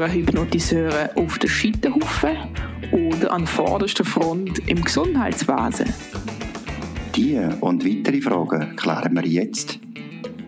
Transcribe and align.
hören 0.00 0.12
Hypnotiseure 0.12 1.10
auf 1.14 1.38
der 1.38 1.48
Scheiterhaufen 1.48 2.38
oder 2.90 3.32
an 3.32 3.46
vorderster 3.46 4.02
Front 4.02 4.58
im 4.66 4.82
Gesundheitswesen? 4.82 5.92
Diese 7.14 7.54
und 7.60 7.84
weitere 7.84 8.22
Fragen 8.22 8.76
klären 8.76 9.14
wir 9.14 9.26
jetzt. 9.26 9.78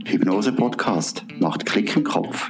Hypnose 0.07 0.53
Podcast 0.53 1.27
macht 1.39 1.67
Klick 1.67 1.95
im 1.95 2.03
Kopf. 2.03 2.49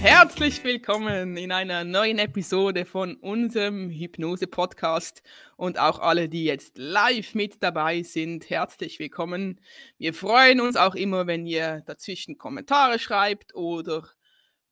Herzlich 0.00 0.64
willkommen 0.64 1.36
in 1.36 1.52
einer 1.52 1.84
neuen 1.84 2.18
Episode 2.18 2.84
von 2.84 3.14
unserem 3.14 3.90
Hypnose-Podcast 3.90 5.22
und 5.56 5.78
auch 5.78 6.00
alle, 6.00 6.28
die 6.28 6.44
jetzt 6.44 6.78
live 6.78 7.36
mit 7.36 7.62
dabei 7.62 8.02
sind, 8.02 8.50
herzlich 8.50 8.98
willkommen. 8.98 9.60
Wir 9.98 10.14
freuen 10.14 10.60
uns 10.60 10.74
auch 10.74 10.96
immer, 10.96 11.28
wenn 11.28 11.46
ihr 11.46 11.84
dazwischen 11.86 12.38
Kommentare 12.38 12.98
schreibt 12.98 13.54
oder 13.54 14.08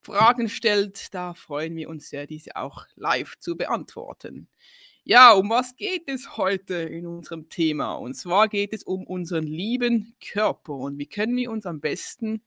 Fragen 0.02 0.48
stellt. 0.48 1.12
Da 1.14 1.34
freuen 1.34 1.76
wir 1.76 1.88
uns 1.88 2.08
sehr, 2.08 2.26
diese 2.26 2.56
auch 2.56 2.86
live 2.96 3.38
zu 3.38 3.56
beantworten. 3.56 4.48
Ja, 5.04 5.32
um 5.32 5.48
was 5.48 5.74
geht 5.76 6.08
es 6.08 6.36
heute 6.36 6.74
in 6.74 7.06
unserem 7.06 7.48
Thema? 7.48 7.94
Und 7.94 8.14
zwar 8.14 8.48
geht 8.48 8.72
es 8.74 8.82
um 8.82 9.06
unseren 9.06 9.46
lieben 9.46 10.14
Körper 10.20 10.74
und 10.74 10.98
wie 10.98 11.06
können 11.06 11.36
wir 11.36 11.50
uns 11.50 11.64
am 11.64 11.80
besten 11.80 12.42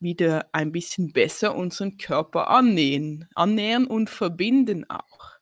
wieder 0.00 0.48
ein 0.52 0.72
bisschen 0.72 1.12
besser 1.12 1.54
unseren 1.54 1.96
Körper 1.96 2.48
annähern, 2.48 3.28
annähern 3.34 3.86
und 3.86 4.10
verbinden 4.10 4.88
auch. 4.88 5.32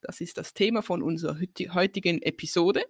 Das 0.00 0.20
ist 0.20 0.36
das 0.36 0.54
Thema 0.54 0.82
von 0.82 1.02
unserer 1.02 1.38
heutigen 1.74 2.22
Episode. 2.22 2.84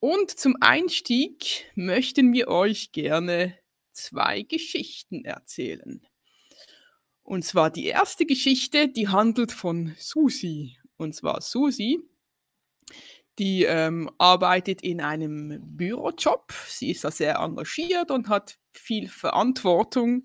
Und 0.00 0.30
zum 0.30 0.56
Einstieg 0.60 1.70
möchten 1.74 2.32
wir 2.32 2.48
euch 2.48 2.92
gerne 2.92 3.58
zwei 3.92 4.42
Geschichten 4.42 5.24
erzählen. 5.24 6.06
Und 7.28 7.44
zwar 7.44 7.68
die 7.68 7.84
erste 7.84 8.24
Geschichte, 8.24 8.88
die 8.88 9.08
handelt 9.08 9.52
von 9.52 9.94
Susi. 9.98 10.78
Und 10.96 11.14
zwar 11.14 11.42
Susi, 11.42 11.98
die 13.38 13.64
ähm, 13.64 14.10
arbeitet 14.16 14.80
in 14.80 15.02
einem 15.02 15.60
Bürojob. 15.76 16.54
Sie 16.66 16.90
ist 16.90 17.04
da 17.04 17.10
sehr 17.10 17.36
engagiert 17.36 18.10
und 18.10 18.30
hat 18.30 18.58
viel 18.72 19.10
Verantwortung. 19.10 20.24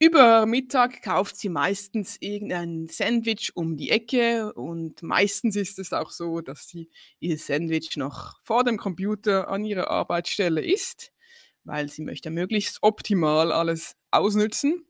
Über 0.00 0.46
Mittag 0.46 1.00
kauft 1.02 1.36
sie 1.36 1.48
meistens 1.48 2.16
irgendein 2.18 2.88
Sandwich 2.88 3.52
um 3.54 3.76
die 3.76 3.90
Ecke 3.90 4.52
und 4.54 5.04
meistens 5.04 5.54
ist 5.54 5.78
es 5.78 5.92
auch 5.92 6.10
so, 6.10 6.40
dass 6.40 6.66
sie 6.66 6.90
ihr 7.20 7.38
Sandwich 7.38 7.96
noch 7.96 8.42
vor 8.42 8.64
dem 8.64 8.78
Computer 8.78 9.46
an 9.46 9.64
ihrer 9.64 9.88
Arbeitsstelle 9.92 10.60
isst, 10.60 11.12
weil 11.62 11.88
sie 11.88 12.02
möchte 12.02 12.32
möglichst 12.32 12.78
optimal 12.82 13.52
alles 13.52 13.94
ausnützen. 14.10 14.84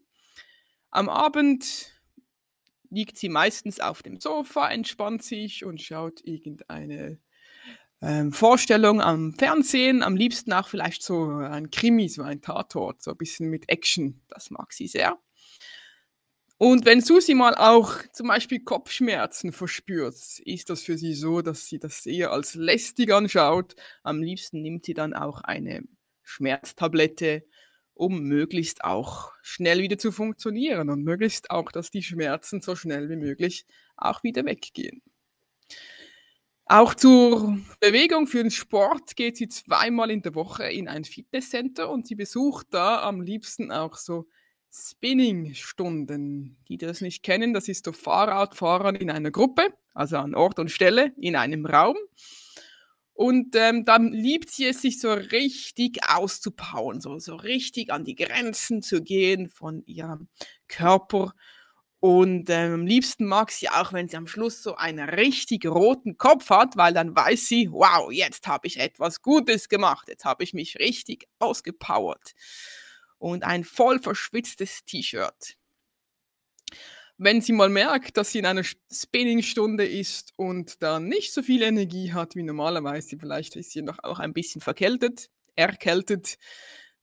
Am 0.91 1.09
Abend 1.09 1.93
liegt 2.91 3.17
sie 3.17 3.29
meistens 3.29 3.81
auf 3.81 4.03
dem 4.03 4.19
Sofa, 4.19 4.69
entspannt 4.69 5.23
sich 5.23 5.65
und 5.65 5.81
schaut 5.81 6.21
irgendeine 6.25 7.19
ähm, 8.03 8.33
Vorstellung 8.33 9.01
am 9.01 9.33
Fernsehen, 9.35 10.03
am 10.03 10.17
liebsten 10.17 10.53
auch 10.53 10.69
vielleicht 10.69 11.03
so 11.03 11.37
ein 11.37 11.71
Krimi, 11.71 12.09
so 12.09 12.23
ein 12.23 12.41
Tatort, 12.41 13.03
so 13.03 13.13
ein 13.13 13.17
bisschen 13.17 13.49
mit 13.51 13.69
Action. 13.69 14.23
Das 14.29 14.51
mag 14.51 14.73
sie 14.73 14.89
sehr. 14.89 15.19
Und 16.57 16.85
wenn 16.85 17.01
Susi 17.01 17.35
mal 17.35 17.55
auch 17.55 17.95
zum 18.13 18.29
Beispiel 18.29 18.61
Kopfschmerzen 18.61 19.53
verspürt, 19.53 20.15
ist 20.45 20.69
das 20.69 20.83
für 20.83 20.99
sie 20.99 21.15
so, 21.15 21.41
dass 21.41 21.67
sie 21.67 21.79
das 21.79 22.05
eher 22.05 22.33
als 22.33 22.55
lästig 22.55 23.15
anschaut. 23.15 23.77
Am 24.03 24.23
liebsten 24.23 24.61
nimmt 24.61 24.85
sie 24.85 24.93
dann 24.93 25.15
auch 25.15 25.41
eine 25.41 25.85
Schmerztablette, 26.23 27.47
um 28.01 28.23
möglichst 28.23 28.83
auch 28.83 29.33
schnell 29.43 29.83
wieder 29.83 29.99
zu 29.99 30.11
funktionieren 30.11 30.89
und 30.89 31.05
möglichst 31.05 31.51
auch, 31.51 31.71
dass 31.71 31.91
die 31.91 32.03
Schmerzen 32.03 32.63
so 32.63 32.75
schnell 32.75 33.11
wie 33.11 33.17
möglich 33.17 33.67
auch 33.97 34.23
wieder 34.23 34.45
weggehen. 34.47 35.03
Auch 36.65 36.95
zur 36.95 37.59
Bewegung 37.81 38.27
für 38.27 38.43
den 38.43 38.51
Sport 38.51 39.17
geht 39.17 39.37
sie 39.37 39.49
zweimal 39.49 40.11
in 40.11 40.23
der 40.23 40.35
Woche 40.35 40.65
in 40.65 40.89
ein 40.89 41.05
Fitnesscenter 41.05 41.91
und 41.91 42.07
sie 42.07 42.15
besucht 42.15 42.69
da 42.71 43.03
am 43.03 43.21
liebsten 43.21 43.71
auch 43.71 43.97
so 43.97 44.29
Spinning-Stunden. 44.73 46.57
Die 46.69 46.79
das 46.79 47.03
nicht 47.03 47.23
kennen, 47.23 47.53
das 47.53 47.69
ist 47.69 47.85
so 47.85 47.93
Fahrradfahren 47.93 48.95
in 48.95 49.11
einer 49.11 49.31
Gruppe, 49.31 49.75
also 49.93 50.17
an 50.17 50.35
Ort 50.35 50.59
und 50.59 50.71
Stelle 50.71 51.13
in 51.19 51.37
einem 51.37 51.67
Raum. 51.67 51.97
Und 53.21 53.55
ähm, 53.55 53.85
dann 53.85 54.13
liebt 54.13 54.51
sie 54.51 54.65
es, 54.65 54.81
sich 54.81 54.99
so 54.99 55.13
richtig 55.13 55.99
auszupowern, 56.09 57.03
so, 57.03 57.19
so 57.19 57.37
richtig 57.37 57.93
an 57.93 58.03
die 58.03 58.15
Grenzen 58.15 58.81
zu 58.81 59.03
gehen 59.03 59.51
von 59.51 59.83
ihrem 59.85 60.29
Körper 60.69 61.35
und 62.01 62.49
ähm, 62.49 62.73
am 62.73 62.87
liebsten 62.87 63.27
mag 63.27 63.51
sie 63.51 63.69
auch, 63.69 63.93
wenn 63.93 64.09
sie 64.09 64.17
am 64.17 64.27
Schluss 64.27 64.63
so 64.63 64.75
einen 64.75 65.07
richtig 65.07 65.67
roten 65.67 66.17
Kopf 66.17 66.49
hat, 66.49 66.79
weil 66.79 66.95
dann 66.95 67.15
weiß 67.15 67.47
sie, 67.47 67.71
wow, 67.71 68.11
jetzt 68.11 68.47
habe 68.47 68.67
ich 68.67 68.79
etwas 68.79 69.21
Gutes 69.21 69.69
gemacht, 69.69 70.09
jetzt 70.09 70.25
habe 70.25 70.43
ich 70.43 70.55
mich 70.55 70.79
richtig 70.79 71.29
ausgepowert. 71.41 72.33
Und 73.19 73.45
ein 73.45 73.65
voll 73.65 74.01
verschwitztes 74.01 74.83
T-Shirt. 74.87 75.59
Wenn 77.23 77.43
sie 77.43 77.53
mal 77.53 77.69
merkt, 77.69 78.17
dass 78.17 78.33
sie 78.33 78.39
in 78.39 78.47
einer 78.47 78.65
Spinningstunde 78.65 79.85
ist 79.85 80.33
und 80.37 80.83
dann 80.83 81.07
nicht 81.07 81.35
so 81.35 81.43
viel 81.43 81.61
Energie 81.61 82.15
hat 82.15 82.35
wie 82.35 82.43
normalerweise, 82.43 83.19
vielleicht 83.19 83.57
ist 83.57 83.73
sie 83.73 83.83
noch 83.83 83.99
auch 84.03 84.21
ein 84.21 84.33
bisschen 84.33 84.63
verkältet, 84.63 85.29
erkältet, 85.55 86.39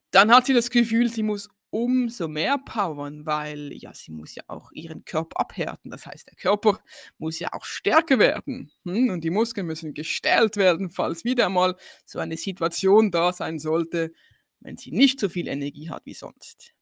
dann 0.10 0.34
hat 0.34 0.48
sie 0.48 0.56
das 0.56 0.72
Gefühl, 0.72 1.12
sie 1.12 1.22
muss 1.22 1.50
umso 1.70 2.28
mehr 2.28 2.58
powern, 2.58 3.28
weil 3.28 3.72
ja, 3.74 3.94
sie 3.94 4.12
muss 4.12 4.34
ja 4.34 4.42
auch 4.48 4.72
ihren 4.72 5.06
Körper 5.06 5.40
abhärten. 5.40 5.92
Das 5.92 6.08
heißt, 6.08 6.26
der 6.26 6.36
Körper 6.36 6.80
muss 7.20 7.38
ja 7.38 7.50
auch 7.54 7.66
stärker 7.66 8.18
werden 8.18 8.72
hm? 8.86 9.12
und 9.12 9.24
die 9.24 9.30
Muskeln 9.30 9.68
müssen 9.68 9.94
gestellt 9.94 10.58
werden, 10.58 10.90
falls 10.90 11.26
wieder 11.26 11.48
mal 11.50 11.76
so 12.06 12.18
eine 12.18 12.38
Situation 12.38 13.12
da 13.12 13.34
sein 13.34 13.60
sollte, 13.60 14.14
wenn 14.62 14.78
sie 14.78 14.90
nicht 14.90 15.20
so 15.20 15.30
viel 15.30 15.48
Energie 15.48 15.92
hat 15.92 16.08
wie 16.08 16.16
sonst. 16.16 16.74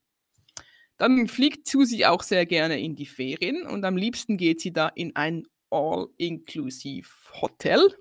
Dann 0.98 1.28
fliegt 1.28 1.68
Susi 1.68 2.06
auch 2.06 2.24
sehr 2.24 2.46
gerne 2.46 2.80
in 2.80 2.96
die 2.96 3.06
Ferien 3.06 3.64
und 3.68 3.84
am 3.86 3.98
liebsten 3.98 4.38
geht 4.38 4.62
sie 4.62 4.72
da 4.72 4.88
in 4.88 5.16
ein 5.16 5.44
All-Inclusive 5.70 7.10
Hotel 7.42 7.94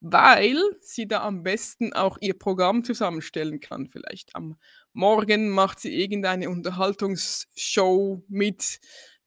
weil 0.00 0.56
sie 0.80 1.06
da 1.06 1.22
am 1.22 1.42
besten 1.42 1.92
auch 1.92 2.16
ihr 2.20 2.38
Programm 2.38 2.84
zusammenstellen 2.84 3.60
kann. 3.60 3.86
Vielleicht 3.88 4.34
am 4.34 4.56
Morgen 4.92 5.50
macht 5.50 5.80
sie 5.80 5.94
irgendeine 5.94 6.48
Unterhaltungsshow 6.50 8.22
mit. 8.28 8.80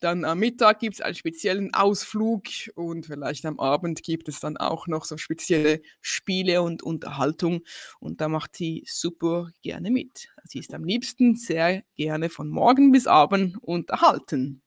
Dann 0.03 0.25
am 0.25 0.39
Mittag 0.39 0.79
gibt 0.79 0.95
es 0.95 1.01
einen 1.01 1.15
speziellen 1.15 1.73
Ausflug 1.73 2.43
und 2.75 3.05
vielleicht 3.05 3.45
am 3.45 3.57
Abend 3.57 4.03
gibt 4.03 4.27
es 4.27 4.41
dann 4.41 4.57
auch 4.57 4.85
noch 4.87 5.05
so 5.05 5.15
spezielle 5.15 5.81
Spiele 6.01 6.61
und 6.61 6.83
Unterhaltung. 6.83 7.61
Und 8.01 8.19
da 8.19 8.27
macht 8.27 8.57
sie 8.57 8.83
super 8.85 9.51
gerne 9.61 9.91
mit. 9.91 10.27
Sie 10.43 10.59
ist 10.59 10.73
am 10.73 10.83
liebsten 10.83 11.37
sehr 11.37 11.83
gerne 11.95 12.27
von 12.27 12.49
morgen 12.49 12.91
bis 12.91 13.07
abend 13.07 13.57
unterhalten. 13.63 14.61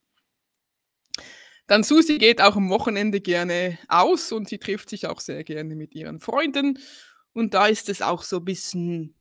Dann 1.66 1.82
Susi 1.82 2.16
geht 2.16 2.40
auch 2.40 2.56
am 2.56 2.70
Wochenende 2.70 3.20
gerne 3.20 3.78
aus 3.88 4.32
und 4.32 4.48
sie 4.48 4.56
trifft 4.56 4.88
sich 4.88 5.06
auch 5.06 5.20
sehr 5.20 5.44
gerne 5.44 5.76
mit 5.76 5.94
ihren 5.94 6.18
Freunden. 6.18 6.78
Und 7.34 7.52
da 7.52 7.66
ist 7.66 7.90
es 7.90 8.00
auch 8.00 8.22
so 8.22 8.38
ein 8.38 8.44
bisschen 8.46 9.15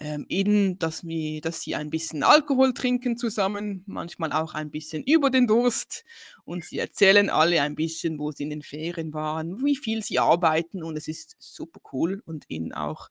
ähm, 0.00 0.24
in, 0.28 0.78
dass, 0.78 1.06
wir, 1.06 1.42
dass 1.42 1.60
sie 1.60 1.74
ein 1.74 1.90
bisschen 1.90 2.22
Alkohol 2.22 2.72
trinken 2.72 3.18
zusammen, 3.18 3.84
manchmal 3.86 4.32
auch 4.32 4.54
ein 4.54 4.70
bisschen 4.70 5.04
über 5.04 5.30
den 5.30 5.46
Durst. 5.46 6.04
Und 6.44 6.64
sie 6.64 6.78
erzählen 6.78 7.28
alle 7.28 7.60
ein 7.60 7.74
bisschen, 7.74 8.18
wo 8.18 8.32
sie 8.32 8.44
in 8.44 8.50
den 8.50 8.62
Ferien 8.62 9.12
waren, 9.12 9.62
wie 9.62 9.76
viel 9.76 10.02
sie 10.02 10.18
arbeiten. 10.18 10.82
Und 10.82 10.96
es 10.96 11.06
ist 11.06 11.36
super 11.38 11.80
cool 11.92 12.22
und 12.24 12.46
ihnen 12.48 12.72
auch, 12.72 13.10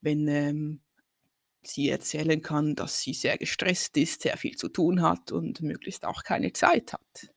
wenn 0.00 0.26
ähm, 0.26 0.80
sie 1.62 1.90
erzählen 1.90 2.40
kann, 2.40 2.74
dass 2.74 3.00
sie 3.00 3.12
sehr 3.12 3.36
gestresst 3.36 3.96
ist, 3.98 4.22
sehr 4.22 4.38
viel 4.38 4.56
zu 4.56 4.68
tun 4.68 5.02
hat 5.02 5.32
und 5.32 5.60
möglichst 5.60 6.06
auch 6.06 6.22
keine 6.22 6.52
Zeit 6.54 6.94
hat. 6.94 7.30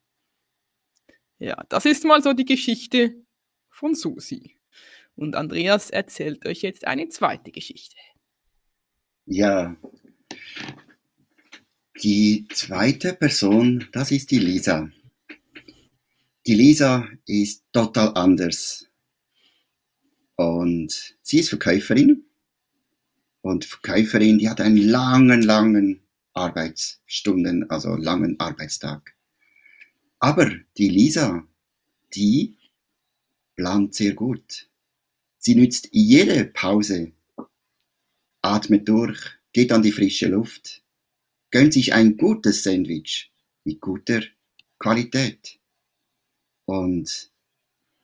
Ja, 1.38 1.62
das 1.68 1.84
ist 1.84 2.04
mal 2.04 2.22
so 2.22 2.32
die 2.32 2.44
Geschichte 2.44 3.14
von 3.68 3.94
Susi. 3.94 4.56
Und 5.16 5.36
Andreas 5.36 5.90
erzählt 5.90 6.46
euch 6.46 6.62
jetzt 6.62 6.86
eine 6.86 7.08
zweite 7.08 7.50
Geschichte. 7.50 7.96
Ja, 9.26 9.76
die 12.02 12.46
zweite 12.52 13.12
Person, 13.12 13.86
das 13.92 14.10
ist 14.10 14.30
die 14.30 14.38
Lisa. 14.38 14.90
Die 16.46 16.54
Lisa 16.54 17.06
ist 17.26 17.64
total 17.72 18.14
anders. 18.14 18.88
Und 20.36 21.16
sie 21.22 21.40
ist 21.40 21.50
Verkäuferin. 21.50 22.24
Und 23.42 23.66
Verkäuferin, 23.66 24.38
die 24.38 24.48
hat 24.48 24.60
einen 24.60 24.78
langen, 24.78 25.42
langen 25.42 26.00
Arbeitsstunden, 26.32 27.68
also 27.68 27.96
langen 27.96 28.40
Arbeitstag. 28.40 29.14
Aber 30.18 30.50
die 30.78 30.88
Lisa, 30.88 31.46
die 32.14 32.56
plant 33.56 33.94
sehr 33.94 34.14
gut. 34.14 34.68
Sie 35.38 35.54
nützt 35.54 35.88
jede 35.92 36.46
Pause, 36.46 37.12
atmet 38.42 38.88
durch, 38.88 39.18
geht 39.52 39.72
an 39.72 39.82
die 39.82 39.92
frische 39.92 40.28
Luft, 40.28 40.82
gönnt 41.50 41.72
sich 41.72 41.94
ein 41.94 42.16
gutes 42.16 42.62
Sandwich 42.62 43.32
mit 43.64 43.80
guter 43.80 44.22
Qualität. 44.78 45.58
Und 46.64 47.30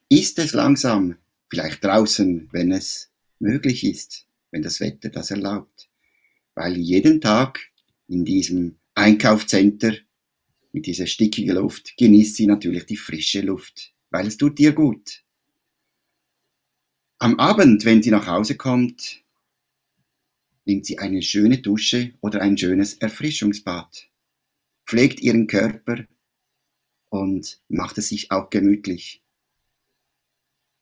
ist 0.08 0.38
es 0.38 0.52
langsam, 0.52 1.16
vielleicht 1.48 1.84
draußen, 1.84 2.48
wenn 2.52 2.72
es 2.72 3.10
möglich 3.38 3.84
ist, 3.84 4.26
wenn 4.50 4.62
das 4.62 4.80
Wetter 4.80 5.08
das 5.08 5.30
erlaubt. 5.30 5.88
Weil 6.54 6.76
jeden 6.76 7.20
Tag 7.20 7.60
in 8.08 8.24
diesem 8.24 8.76
Einkaufscenter 8.94 9.94
mit 10.72 10.86
dieser 10.86 11.06
stickigen 11.06 11.54
Luft 11.54 11.96
genießt 11.96 12.36
sie 12.36 12.46
natürlich 12.46 12.86
die 12.86 12.96
frische 12.96 13.40
Luft, 13.40 13.92
weil 14.10 14.26
es 14.26 14.36
tut 14.36 14.58
ihr 14.60 14.72
gut. 14.72 15.22
Am 17.18 17.38
Abend, 17.38 17.84
wenn 17.84 18.02
sie 18.02 18.10
nach 18.10 18.26
Hause 18.26 18.56
kommt, 18.56 19.22
nimmt 20.66 20.84
sie 20.84 20.98
eine 20.98 21.22
schöne 21.22 21.58
Dusche 21.58 22.12
oder 22.20 22.42
ein 22.42 22.58
schönes 22.58 22.94
Erfrischungsbad, 22.94 24.08
pflegt 24.84 25.20
ihren 25.20 25.46
Körper 25.46 26.04
und 27.08 27.60
macht 27.68 27.96
es 27.98 28.08
sich 28.08 28.30
auch 28.30 28.50
gemütlich 28.50 29.22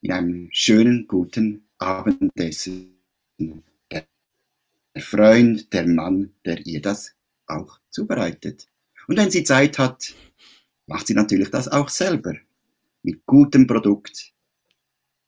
in 0.04 0.12
einem 0.12 0.48
schönen, 0.52 1.06
guten 1.06 1.66
Abendessen. 1.78 2.98
Der 3.90 4.06
Freund, 4.98 5.72
der 5.72 5.86
Mann, 5.86 6.34
der 6.44 6.64
ihr 6.66 6.82
das 6.82 7.14
auch 7.46 7.80
zubereitet. 7.90 8.68
Und 9.08 9.16
wenn 9.16 9.30
sie 9.30 9.44
Zeit 9.44 9.78
hat, 9.78 10.14
macht 10.86 11.06
sie 11.06 11.14
natürlich 11.14 11.50
das 11.50 11.68
auch 11.68 11.88
selber. 11.88 12.34
Mit 13.02 13.24
gutem 13.24 13.66
Produkt. 13.66 14.32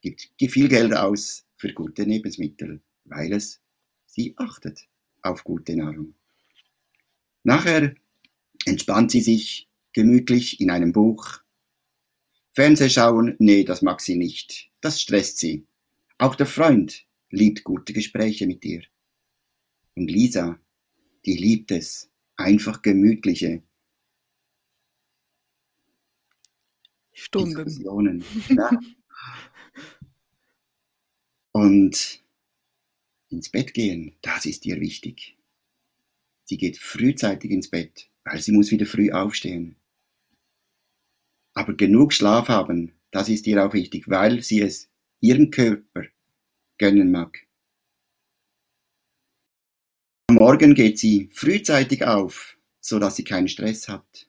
Gibt 0.02 0.52
viel 0.52 0.68
Geld 0.68 0.94
aus 0.94 1.46
für 1.56 1.72
gute 1.72 2.04
Lebensmittel, 2.04 2.80
weil 3.04 3.32
es 3.32 3.60
sie 4.16 4.34
achtet 4.36 4.88
auf 5.22 5.44
gute 5.44 5.76
Nahrung. 5.76 6.14
Nachher 7.44 7.94
entspannt 8.64 9.10
sie 9.10 9.20
sich 9.20 9.68
gemütlich 9.92 10.60
in 10.60 10.70
einem 10.70 10.92
Buch. 10.92 11.40
Fernseh 12.54 12.88
schauen, 12.88 13.36
nee, 13.38 13.62
das 13.62 13.82
mag 13.82 14.00
sie 14.00 14.16
nicht. 14.16 14.70
Das 14.80 15.00
stresst 15.00 15.38
sie. 15.38 15.66
Auch 16.18 16.34
der 16.34 16.46
Freund 16.46 17.06
liebt 17.30 17.62
gute 17.62 17.92
Gespräche 17.92 18.46
mit 18.46 18.64
ihr. 18.64 18.82
Und 19.94 20.10
Lisa, 20.10 20.58
die 21.26 21.36
liebt 21.36 21.70
es, 21.70 22.10
einfach 22.36 22.80
gemütliche 22.82 23.62
Stunden. 27.12 28.24
Ja. 28.48 28.70
Und 31.52 32.25
ins 33.36 33.50
Bett 33.50 33.74
gehen, 33.74 34.16
das 34.22 34.46
ist 34.46 34.64
ihr 34.66 34.80
wichtig. 34.80 35.36
Sie 36.44 36.56
geht 36.56 36.78
frühzeitig 36.78 37.50
ins 37.50 37.68
Bett, 37.68 38.08
weil 38.24 38.40
sie 38.40 38.52
muss 38.52 38.70
wieder 38.70 38.86
früh 38.86 39.12
aufstehen. 39.12 39.76
Aber 41.54 41.74
genug 41.74 42.12
Schlaf 42.12 42.48
haben, 42.48 42.92
das 43.10 43.28
ist 43.28 43.46
ihr 43.46 43.64
auch 43.64 43.74
wichtig, 43.74 44.08
weil 44.08 44.42
sie 44.42 44.62
es 44.62 44.88
ihrem 45.20 45.50
Körper 45.50 46.06
gönnen 46.78 47.10
mag. 47.10 47.46
Am 50.28 50.36
Morgen 50.36 50.74
geht 50.74 50.98
sie 50.98 51.28
frühzeitig 51.32 52.04
auf, 52.04 52.58
so 52.80 52.98
dass 52.98 53.16
sie 53.16 53.24
keinen 53.24 53.48
Stress 53.48 53.88
hat. 53.88 54.28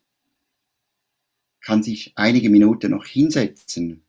Kann 1.62 1.84
sich 1.84 2.14
einige 2.16 2.50
Minuten 2.50 2.92
noch 2.92 3.06
hinsetzen, 3.06 4.04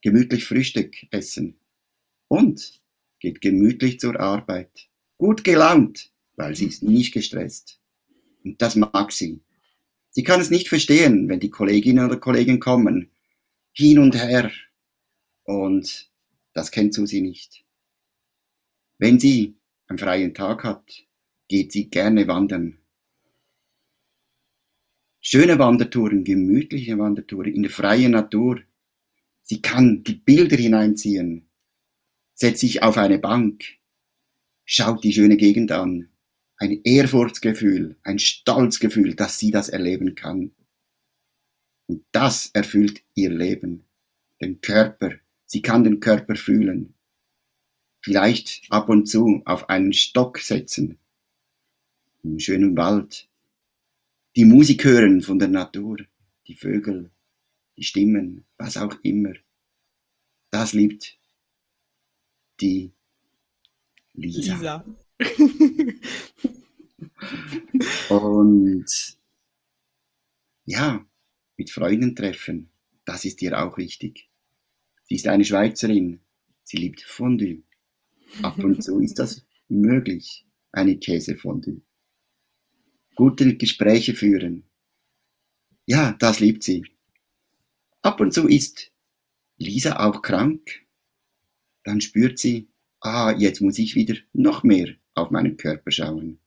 gemütlich 0.00 0.44
Frühstück 0.44 1.06
essen 1.10 1.58
und 2.28 2.85
geht 3.20 3.40
gemütlich 3.40 4.00
zur 4.00 4.18
Arbeit. 4.20 4.88
Gut 5.18 5.44
gelaunt, 5.44 6.12
weil 6.36 6.54
sie 6.54 6.66
ist 6.66 6.82
nicht 6.82 7.12
gestresst. 7.12 7.80
Und 8.44 8.60
das 8.60 8.76
mag 8.76 9.12
sie. 9.12 9.40
Sie 10.10 10.22
kann 10.22 10.40
es 10.40 10.50
nicht 10.50 10.68
verstehen, 10.68 11.28
wenn 11.28 11.40
die 11.40 11.50
Kolleginnen 11.50 12.06
oder 12.06 12.16
Kollegen 12.18 12.60
kommen, 12.60 13.10
hin 13.72 13.98
und 13.98 14.14
her. 14.14 14.50
Und 15.44 16.10
das 16.54 16.70
kennt 16.70 16.94
Susi 16.94 17.20
nicht. 17.20 17.64
Wenn 18.98 19.18
sie 19.20 19.56
einen 19.88 19.98
freien 19.98 20.32
Tag 20.32 20.64
hat, 20.64 21.06
geht 21.48 21.72
sie 21.72 21.90
gerne 21.90 22.26
wandern. 22.26 22.78
Schöne 25.20 25.58
Wandertouren, 25.58 26.24
gemütliche 26.24 26.98
Wandertouren 26.98 27.52
in 27.52 27.62
der 27.62 27.70
freien 27.70 28.12
Natur. 28.12 28.60
Sie 29.42 29.60
kann 29.60 30.02
die 30.04 30.14
Bilder 30.14 30.56
hineinziehen, 30.56 31.48
setzt 32.36 32.60
sich 32.60 32.82
auf 32.82 32.98
eine 32.98 33.18
Bank, 33.18 33.64
schaut 34.64 35.02
die 35.02 35.12
schöne 35.12 35.36
Gegend 35.36 35.72
an, 35.72 36.10
ein 36.58 36.80
Ehrfurchtsgefühl, 36.84 37.96
ein 38.02 38.18
Stolzgefühl, 38.18 39.14
dass 39.14 39.38
sie 39.38 39.50
das 39.50 39.68
erleben 39.68 40.14
kann. 40.14 40.52
Und 41.86 42.04
das 42.12 42.50
erfüllt 42.52 43.02
ihr 43.14 43.30
Leben, 43.30 43.84
den 44.40 44.60
Körper. 44.60 45.12
Sie 45.46 45.62
kann 45.62 45.82
den 45.84 46.00
Körper 46.00 46.36
fühlen. 46.36 46.94
Vielleicht 48.02 48.62
ab 48.70 48.88
und 48.88 49.06
zu 49.06 49.42
auf 49.46 49.68
einen 49.68 49.92
Stock 49.92 50.38
setzen, 50.38 50.98
im 52.22 52.38
schönen 52.38 52.76
Wald, 52.76 53.28
die 54.36 54.44
Musik 54.44 54.84
hören 54.84 55.22
von 55.22 55.38
der 55.38 55.48
Natur, 55.48 55.98
die 56.46 56.54
Vögel, 56.54 57.10
die 57.76 57.84
Stimmen, 57.84 58.44
was 58.58 58.76
auch 58.76 58.94
immer. 59.02 59.32
Das 60.50 60.72
liebt 60.72 61.18
die 62.60 62.92
Lisa. 64.14 64.54
Lisa. 64.54 64.84
Und 68.08 69.18
ja, 70.64 71.06
mit 71.56 71.70
Freunden 71.70 72.16
treffen, 72.16 72.70
das 73.04 73.24
ist 73.24 73.42
ihr 73.42 73.62
auch 73.62 73.78
wichtig. 73.78 74.28
Sie 75.04 75.14
ist 75.14 75.28
eine 75.28 75.44
Schweizerin, 75.44 76.20
sie 76.64 76.78
liebt 76.78 77.02
Fondue. 77.02 77.62
Ab 78.42 78.58
und 78.58 78.82
zu 78.82 78.98
ist 79.00 79.18
das 79.18 79.46
möglich, 79.68 80.44
eine 80.72 80.98
Käsefondue. 80.98 81.80
Gute 83.14 83.56
Gespräche 83.56 84.14
führen. 84.14 84.64
Ja, 85.86 86.12
das 86.18 86.40
liebt 86.40 86.64
sie. 86.64 86.84
Ab 88.02 88.20
und 88.20 88.34
zu 88.34 88.48
ist 88.48 88.90
Lisa 89.58 90.04
auch 90.04 90.22
krank 90.22 90.85
dann 91.86 92.00
spürt 92.00 92.38
sie, 92.40 92.68
ah, 93.00 93.30
jetzt 93.30 93.60
muss 93.60 93.78
ich 93.78 93.94
wieder 93.94 94.16
noch 94.32 94.64
mehr 94.64 94.96
auf 95.14 95.30
meinen 95.30 95.56
Körper 95.56 95.92
schauen. 95.92 96.40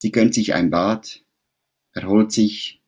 Sie 0.00 0.12
gönnt 0.12 0.34
sich 0.34 0.54
ein 0.54 0.70
Bad, 0.70 1.24
erholt 1.92 2.30
sich. 2.30 2.80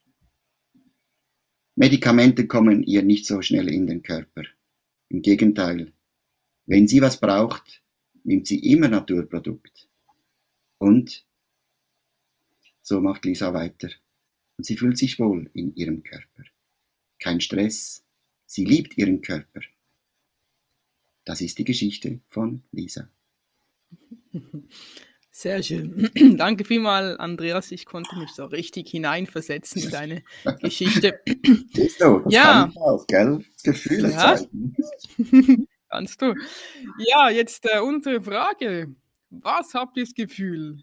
Medikamente 1.75 2.47
kommen 2.47 2.85
ihr 2.85 3.03
nicht 3.03 3.27
so 3.27 3.43
schnell 3.43 3.69
in 3.69 3.89
den 3.89 4.03
Körper. 4.03 4.45
Im 5.09 5.21
Gegenteil, 5.21 5.93
wenn 6.67 6.87
sie 6.87 7.03
was 7.03 7.19
braucht, 7.19 7.83
nimmt 8.23 8.47
sie 8.47 8.61
immer 8.71 8.87
Naturprodukt. 8.87 9.89
Und 10.79 11.27
so 12.83 13.01
macht 13.01 13.25
Lisa 13.25 13.53
weiter. 13.53 13.91
Und 14.57 14.65
sie 14.65 14.77
fühlt 14.77 14.97
sich 14.97 15.19
wohl 15.19 15.51
in 15.55 15.75
ihrem 15.75 16.05
Körper. 16.05 16.45
Kein 17.19 17.41
Stress. 17.41 18.05
Sie 18.47 18.65
liebt 18.65 18.97
ihren 18.97 19.23
Körper. 19.23 19.63
Das 21.31 21.41
ist 21.41 21.59
die 21.59 21.65
Geschichte 21.65 22.19
von 22.29 22.65
Lisa. 22.73 23.09
Sehr 25.31 25.63
schön. 25.63 26.11
Danke 26.37 26.65
vielmals, 26.65 27.21
Andreas. 27.21 27.71
Ich 27.71 27.87
konnte 27.87 28.19
mich 28.19 28.31
so 28.31 28.47
richtig 28.47 28.91
hineinversetzen 28.91 29.81
in 29.81 29.91
deine 29.91 30.23
Geschichte. 30.61 31.21
Siehst 31.73 32.01
du, 32.01 32.19
das 32.25 32.35
ja. 32.35 32.73
Auch, 32.75 33.07
gell? 33.07 33.45
Gefühle 33.63 34.11
ja. 34.11 34.39
zeigen. 34.39 34.75
Kannst 35.89 36.21
du. 36.21 36.35
Ja, 36.99 37.31
jetzt 37.31 37.65
äh, 37.65 37.79
unsere 37.79 38.21
Frage. 38.21 38.93
Was 39.31 39.73
habt 39.75 39.99
ihr 39.99 40.07
das 40.07 40.15
Gefühl, 40.15 40.83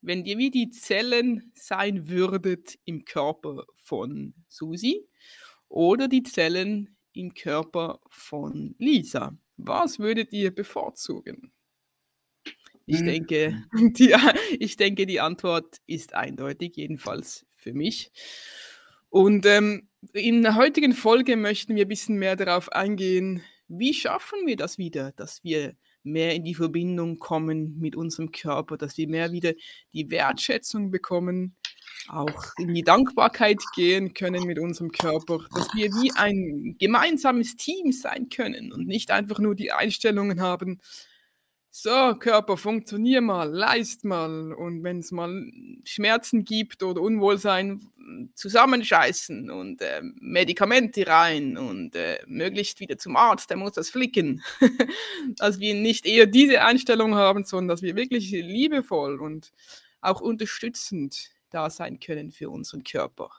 wenn 0.00 0.24
ihr 0.24 0.38
wie 0.38 0.50
die 0.50 0.70
Zellen 0.70 1.52
sein 1.54 2.08
würdet 2.08 2.78
im 2.86 3.04
Körper 3.04 3.66
von 3.74 4.32
Susi 4.48 5.06
oder 5.68 6.08
die 6.08 6.22
Zellen 6.22 6.96
im 7.12 7.34
Körper 7.34 8.00
von 8.08 8.74
Lisa? 8.78 9.36
Was 9.56 9.98
würdet 9.98 10.32
ihr 10.32 10.54
bevorzugen? 10.54 11.52
Ich 12.86 12.98
hm. 12.98 13.06
denke, 13.06 13.64
die, 13.72 14.14
ich 14.58 14.76
denke, 14.76 15.06
die 15.06 15.20
Antwort 15.20 15.80
ist 15.86 16.14
eindeutig, 16.14 16.76
jedenfalls 16.76 17.46
für 17.50 17.72
mich. 17.72 18.10
Und 19.08 19.46
ähm, 19.46 19.88
in 20.12 20.42
der 20.42 20.56
heutigen 20.56 20.94
Folge 20.94 21.36
möchten 21.36 21.76
wir 21.76 21.84
ein 21.84 21.88
bisschen 21.88 22.16
mehr 22.16 22.36
darauf 22.36 22.72
eingehen, 22.72 23.42
wie 23.68 23.94
schaffen 23.94 24.46
wir 24.46 24.56
das 24.56 24.78
wieder, 24.78 25.12
dass 25.12 25.44
wir 25.44 25.74
mehr 26.02 26.34
in 26.34 26.44
die 26.44 26.54
Verbindung 26.54 27.18
kommen 27.18 27.78
mit 27.78 27.94
unserem 27.94 28.32
Körper, 28.32 28.76
dass 28.76 28.96
wir 28.96 29.08
mehr 29.08 29.32
wieder 29.32 29.52
die 29.92 30.10
Wertschätzung 30.10 30.90
bekommen, 30.90 31.54
auch 32.08 32.52
in 32.58 32.74
die 32.74 32.82
Dankbarkeit 32.82 33.60
gehen 33.74 34.14
können 34.14 34.44
mit 34.44 34.58
unserem 34.58 34.90
Körper, 34.90 35.40
dass 35.54 35.74
wir 35.74 35.90
wie 35.92 36.12
ein 36.12 36.76
gemeinsames 36.78 37.56
Team 37.56 37.92
sein 37.92 38.28
können 38.28 38.72
und 38.72 38.86
nicht 38.86 39.10
einfach 39.10 39.38
nur 39.38 39.54
die 39.54 39.72
Einstellungen 39.72 40.40
haben, 40.40 40.80
so, 41.74 42.14
Körper, 42.18 42.58
funktionier 42.58 43.22
mal, 43.22 43.50
leist 43.50 44.04
mal. 44.04 44.52
Und 44.52 44.84
wenn 44.84 44.98
es 44.98 45.10
mal 45.10 45.50
Schmerzen 45.84 46.44
gibt 46.44 46.82
oder 46.82 47.00
Unwohlsein, 47.00 47.80
zusammenscheißen 48.34 49.50
und 49.50 49.80
äh, 49.80 50.02
Medikamente 50.20 51.06
rein 51.06 51.56
und 51.56 51.96
äh, 51.96 52.18
möglichst 52.26 52.78
wieder 52.80 52.98
zum 52.98 53.16
Arzt, 53.16 53.48
der 53.48 53.56
muss 53.56 53.72
das 53.72 53.88
flicken. 53.88 54.42
dass 55.36 55.60
wir 55.60 55.74
nicht 55.74 56.04
eher 56.04 56.26
diese 56.26 56.62
Einstellung 56.62 57.14
haben, 57.14 57.44
sondern 57.44 57.68
dass 57.68 57.80
wir 57.80 57.96
wirklich 57.96 58.30
liebevoll 58.30 59.18
und 59.18 59.50
auch 60.02 60.20
unterstützend 60.20 61.30
da 61.52 61.70
sein 61.70 62.00
können 62.00 62.32
für 62.32 62.50
unseren 62.50 62.84
Körper. 62.84 63.30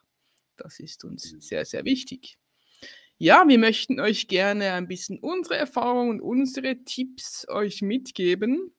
Das 0.58 0.80
ist 0.80 1.04
uns 1.04 1.36
sehr, 1.40 1.66
sehr 1.66 1.86
wichtig. 1.86 2.38
Ja, 3.18 3.48
wir 3.48 3.58
möchten 3.58 4.00
euch 4.00 4.28
gerne 4.28 4.74
ein 4.74 4.88
bisschen 4.88 5.20
unsere 5.20 5.58
Erfahrungen 5.58 6.20
und 6.20 6.22
unsere 6.22 6.84
Tipps 6.84 7.48
euch 7.48 7.82
mitgeben. 7.82 8.72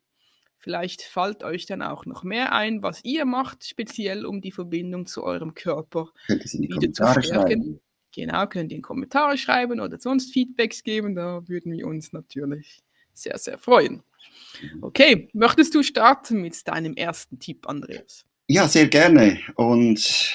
Vielleicht 0.59 1.03
fällt 1.03 1.45
euch 1.45 1.67
dann 1.67 1.83
auch 1.83 2.07
noch 2.07 2.25
mehr 2.25 2.53
ein, 2.53 2.83
was 2.83 3.05
ihr 3.05 3.27
macht, 3.27 3.65
speziell 3.65 4.25
um 4.25 4.41
die 4.41 4.53
Verbindung 4.53 5.07
zu 5.07 5.23
eurem 5.23 5.55
Körper 5.55 6.09
wieder 6.29 6.93
zu 6.93 7.05
stärken. 7.05 7.23
schreiben. 7.23 7.81
Genau, 8.15 8.47
könnt 8.47 8.71
ihr 8.71 8.77
in 8.77 8.83
Kommentare 8.83 9.37
schreiben 9.37 9.81
oder 9.81 9.99
sonst 9.99 10.33
Feedbacks 10.33 10.83
geben. 10.83 11.15
Da 11.15 11.47
würden 11.49 11.73
wir 11.73 11.87
uns 11.87 12.13
natürlich 12.13 12.83
sehr, 13.13 13.37
sehr 13.39 13.59
freuen. 13.59 14.03
Okay, 14.81 15.29
möchtest 15.33 15.75
du 15.75 15.83
starten 15.83 16.41
mit 16.41 16.67
deinem 16.67 16.95
ersten 16.95 17.39
Tipp, 17.39 17.69
Andreas? 17.69 18.25
Ja, 18.49 18.69
sehr 18.69 18.89
gerne. 18.89 19.41
Und 19.55 20.33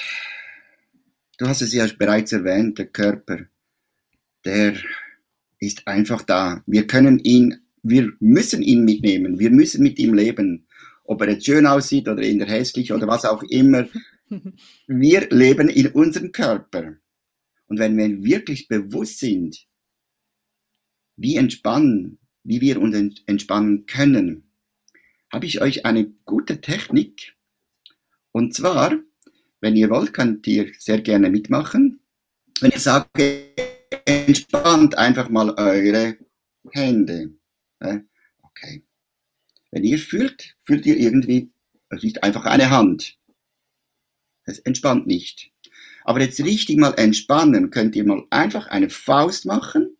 du 1.38 1.46
hast 1.46 1.62
es 1.62 1.72
ja 1.72 1.86
bereits 1.98 2.32
erwähnt, 2.32 2.78
der 2.78 2.86
Körper, 2.86 3.46
der 4.44 4.74
ist 5.58 5.86
einfach 5.86 6.22
da. 6.22 6.62
Wir 6.66 6.86
können 6.86 7.18
ihn, 7.20 7.60
wir 7.82 8.12
müssen 8.20 8.62
ihn 8.62 8.84
mitnehmen. 8.84 9.38
Wir 9.38 9.50
müssen 9.50 9.82
mit 9.82 9.98
ihm 9.98 10.14
leben. 10.14 10.66
Ob 11.04 11.20
er 11.22 11.30
jetzt 11.30 11.46
schön 11.46 11.66
aussieht 11.66 12.08
oder 12.08 12.22
eher 12.22 12.46
hässlich 12.46 12.92
oder 12.92 13.06
was 13.06 13.24
auch 13.24 13.42
immer. 13.44 13.88
Wir 14.86 15.28
leben 15.30 15.68
in 15.68 15.88
unserem 15.88 16.30
Körper. 16.30 16.94
Und 17.66 17.80
wenn 17.80 17.96
wir 17.96 18.22
wirklich 18.22 18.68
bewusst 18.68 19.18
sind, 19.18 19.66
wie 21.16 21.34
entspannen, 21.34 22.18
wie 22.44 22.60
wir 22.60 22.80
uns 22.80 22.94
ent- 22.94 23.22
entspannen 23.26 23.86
können, 23.86 24.44
habe 25.32 25.46
ich 25.46 25.60
euch 25.60 25.84
eine 25.84 26.12
gute 26.24 26.60
Technik. 26.60 27.34
Und 28.32 28.54
zwar, 28.54 28.96
wenn 29.60 29.76
ihr 29.76 29.90
wollt, 29.90 30.12
könnt 30.12 30.46
ihr 30.46 30.72
sehr 30.78 31.00
gerne 31.00 31.30
mitmachen. 31.30 32.00
Wenn 32.60 32.70
ich 32.70 32.80
sage, 32.80 33.54
entspannt 34.04 34.96
einfach 34.96 35.28
mal 35.28 35.50
eure 35.50 36.16
Hände. 36.72 37.34
Okay. 38.42 38.84
Wenn 39.70 39.84
ihr 39.84 39.98
fühlt, 39.98 40.56
fühlt 40.64 40.86
ihr 40.86 40.96
irgendwie, 40.96 41.50
es 41.88 42.04
ist 42.04 42.22
einfach 42.22 42.44
eine 42.44 42.70
Hand. 42.70 43.18
Es 44.44 44.58
entspannt 44.60 45.06
nicht. 45.06 45.52
Aber 46.04 46.20
jetzt 46.20 46.40
richtig 46.40 46.76
mal 46.76 46.94
entspannen, 46.94 47.70
könnt 47.70 47.94
ihr 47.94 48.04
mal 48.04 48.24
einfach 48.30 48.66
eine 48.66 48.90
Faust 48.90 49.46
machen 49.46 49.96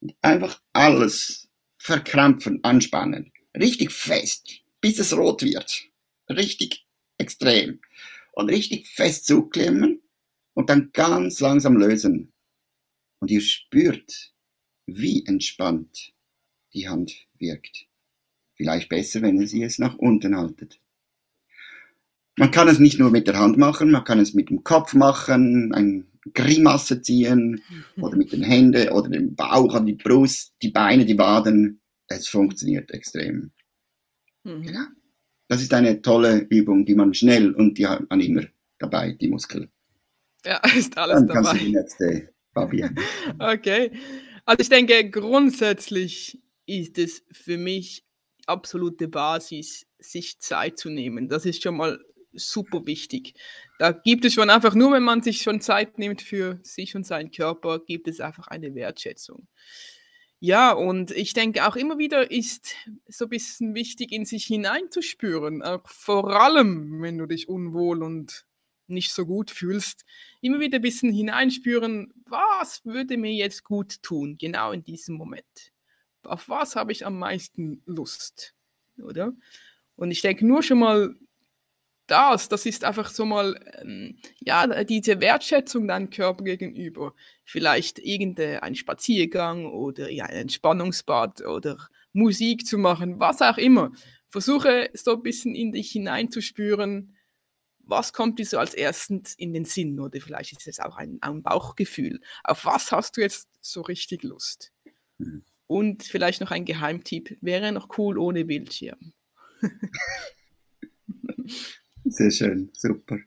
und 0.00 0.14
einfach 0.22 0.60
alles 0.72 1.48
verkrampfen, 1.76 2.62
anspannen. 2.64 3.32
Richtig 3.56 3.92
fest, 3.92 4.62
bis 4.80 4.98
es 4.98 5.16
rot 5.16 5.42
wird. 5.42 5.82
Richtig 6.28 6.86
extrem. 7.22 7.80
Und 8.32 8.50
richtig 8.50 8.88
fest 8.88 9.26
zuklemmen 9.26 10.02
und 10.54 10.68
dann 10.68 10.90
ganz 10.92 11.40
langsam 11.40 11.76
lösen. 11.76 12.32
Und 13.20 13.30
ihr 13.30 13.40
spürt, 13.40 14.32
wie 14.86 15.24
entspannt 15.26 16.12
die 16.74 16.88
Hand 16.88 17.12
wirkt. 17.38 17.86
Vielleicht 18.54 18.88
besser, 18.88 19.22
wenn 19.22 19.40
ihr 19.40 19.66
es 19.66 19.78
nach 19.78 19.96
unten 19.96 20.36
haltet. 20.36 20.80
Man 22.36 22.50
kann 22.50 22.68
es 22.68 22.78
nicht 22.78 22.98
nur 22.98 23.10
mit 23.10 23.26
der 23.26 23.38
Hand 23.38 23.58
machen, 23.58 23.90
man 23.90 24.04
kann 24.04 24.18
es 24.18 24.32
mit 24.32 24.48
dem 24.48 24.64
Kopf 24.64 24.94
machen, 24.94 25.72
ein 25.74 26.06
Grimasse 26.32 27.02
ziehen 27.02 27.62
oder 27.96 28.16
mit 28.16 28.32
den 28.32 28.42
Händen 28.42 28.88
oder 28.88 29.10
dem 29.10 29.34
Bauch 29.34 29.74
an 29.74 29.86
die 29.86 29.94
Brust, 29.94 30.54
die 30.62 30.70
Beine, 30.70 31.04
die 31.04 31.18
Waden. 31.18 31.80
Es 32.08 32.28
funktioniert 32.28 32.90
extrem. 32.90 33.52
Mhm. 34.44 34.62
Genau. 34.62 34.86
Das 35.52 35.60
ist 35.60 35.74
eine 35.74 36.00
tolle 36.00 36.46
Übung, 36.48 36.86
die 36.86 36.94
man 36.94 37.12
schnell 37.12 37.52
und 37.52 37.76
die 37.76 37.86
hat 37.86 38.08
man 38.08 38.22
immer 38.22 38.42
dabei, 38.78 39.12
die 39.12 39.28
Muskel. 39.28 39.68
Ja, 40.46 40.62
ist 40.74 40.96
alles 40.96 41.16
Dann 41.16 41.28
kannst 41.28 41.52
du 41.52 41.56
dabei. 41.56 41.64
die 41.66 41.76
nächste, 41.76 42.32
Fabian. 42.54 42.98
Okay. 43.38 43.92
Also 44.46 44.62
ich 44.62 44.70
denke, 44.70 45.10
grundsätzlich 45.10 46.40
ist 46.64 46.96
es 46.96 47.22
für 47.30 47.58
mich 47.58 48.02
absolute 48.46 49.08
Basis, 49.08 49.86
sich 49.98 50.40
Zeit 50.40 50.78
zu 50.78 50.88
nehmen. 50.88 51.28
Das 51.28 51.44
ist 51.44 51.62
schon 51.62 51.76
mal 51.76 52.02
super 52.32 52.86
wichtig. 52.86 53.34
Da 53.78 53.92
gibt 53.92 54.24
es 54.24 54.32
schon 54.32 54.48
einfach, 54.48 54.74
nur 54.74 54.92
wenn 54.92 55.02
man 55.02 55.20
sich 55.20 55.42
schon 55.42 55.60
Zeit 55.60 55.98
nimmt 55.98 56.22
für 56.22 56.60
sich 56.62 56.96
und 56.96 57.04
seinen 57.04 57.30
Körper, 57.30 57.78
gibt 57.80 58.08
es 58.08 58.20
einfach 58.20 58.48
eine 58.48 58.74
Wertschätzung. 58.74 59.48
Ja, 60.44 60.72
und 60.72 61.12
ich 61.12 61.34
denke 61.34 61.68
auch 61.68 61.76
immer 61.76 61.98
wieder 61.98 62.32
ist 62.32 62.74
so 63.06 63.26
ein 63.26 63.28
bisschen 63.28 63.76
wichtig, 63.76 64.10
in 64.10 64.24
sich 64.24 64.44
hineinzuspüren. 64.44 65.62
Auch 65.62 65.88
vor 65.88 66.32
allem, 66.32 67.00
wenn 67.00 67.16
du 67.16 67.26
dich 67.26 67.48
unwohl 67.48 68.02
und 68.02 68.44
nicht 68.88 69.12
so 69.12 69.24
gut 69.24 69.52
fühlst, 69.52 70.04
immer 70.40 70.58
wieder 70.58 70.80
ein 70.80 70.82
bisschen 70.82 71.12
hineinspüren, 71.12 72.12
was 72.26 72.84
würde 72.84 73.18
mir 73.18 73.32
jetzt 73.32 73.62
gut 73.62 74.02
tun, 74.02 74.36
genau 74.36 74.72
in 74.72 74.82
diesem 74.82 75.14
Moment. 75.14 75.72
Auf 76.24 76.48
was 76.48 76.74
habe 76.74 76.90
ich 76.90 77.06
am 77.06 77.20
meisten 77.20 77.80
Lust, 77.86 78.56
oder? 79.00 79.32
Und 79.94 80.10
ich 80.10 80.22
denke 80.22 80.44
nur 80.44 80.64
schon 80.64 80.80
mal 80.80 81.14
das, 82.06 82.48
das 82.48 82.66
ist 82.66 82.84
einfach 82.84 83.08
so 83.08 83.24
mal, 83.24 83.58
ähm, 83.80 84.18
ja, 84.40 84.84
diese 84.84 85.20
Wertschätzung 85.20 85.88
deinem 85.88 86.10
Körper 86.10 86.44
gegenüber. 86.44 87.14
Vielleicht 87.44 87.98
irgendein 87.98 88.74
Spaziergang 88.74 89.66
oder 89.66 90.10
ja, 90.10 90.26
ein 90.26 90.42
Entspannungsbad 90.42 91.42
oder 91.42 91.88
Musik 92.12 92.66
zu 92.66 92.78
machen, 92.78 93.20
was 93.20 93.40
auch 93.40 93.58
immer. 93.58 93.92
Versuche 94.28 94.90
so 94.94 95.12
ein 95.12 95.22
bisschen 95.22 95.54
in 95.54 95.72
dich 95.72 95.92
hineinzuspüren, 95.92 97.16
was 97.84 98.12
kommt 98.12 98.38
dir 98.38 98.46
so 98.46 98.58
als 98.58 98.74
erstes 98.74 99.34
in 99.34 99.52
den 99.52 99.64
Sinn 99.64 99.98
oder 100.00 100.20
vielleicht 100.20 100.52
ist 100.52 100.66
es 100.66 100.80
auch 100.80 100.96
ein, 100.96 101.18
ein 101.20 101.42
Bauchgefühl. 101.42 102.20
Auf 102.44 102.64
was 102.64 102.92
hast 102.92 103.16
du 103.16 103.20
jetzt 103.20 103.48
so 103.60 103.82
richtig 103.82 104.22
Lust? 104.22 104.72
Mhm. 105.18 105.44
Und 105.66 106.02
vielleicht 106.02 106.40
noch 106.40 106.50
ein 106.50 106.64
Geheimtipp, 106.64 107.38
wäre 107.40 107.72
noch 107.72 107.98
cool 107.98 108.18
ohne 108.18 108.44
Bildschirm. 108.44 109.12
Sehr 112.04 112.30
schön, 112.30 112.70
super. 112.74 113.18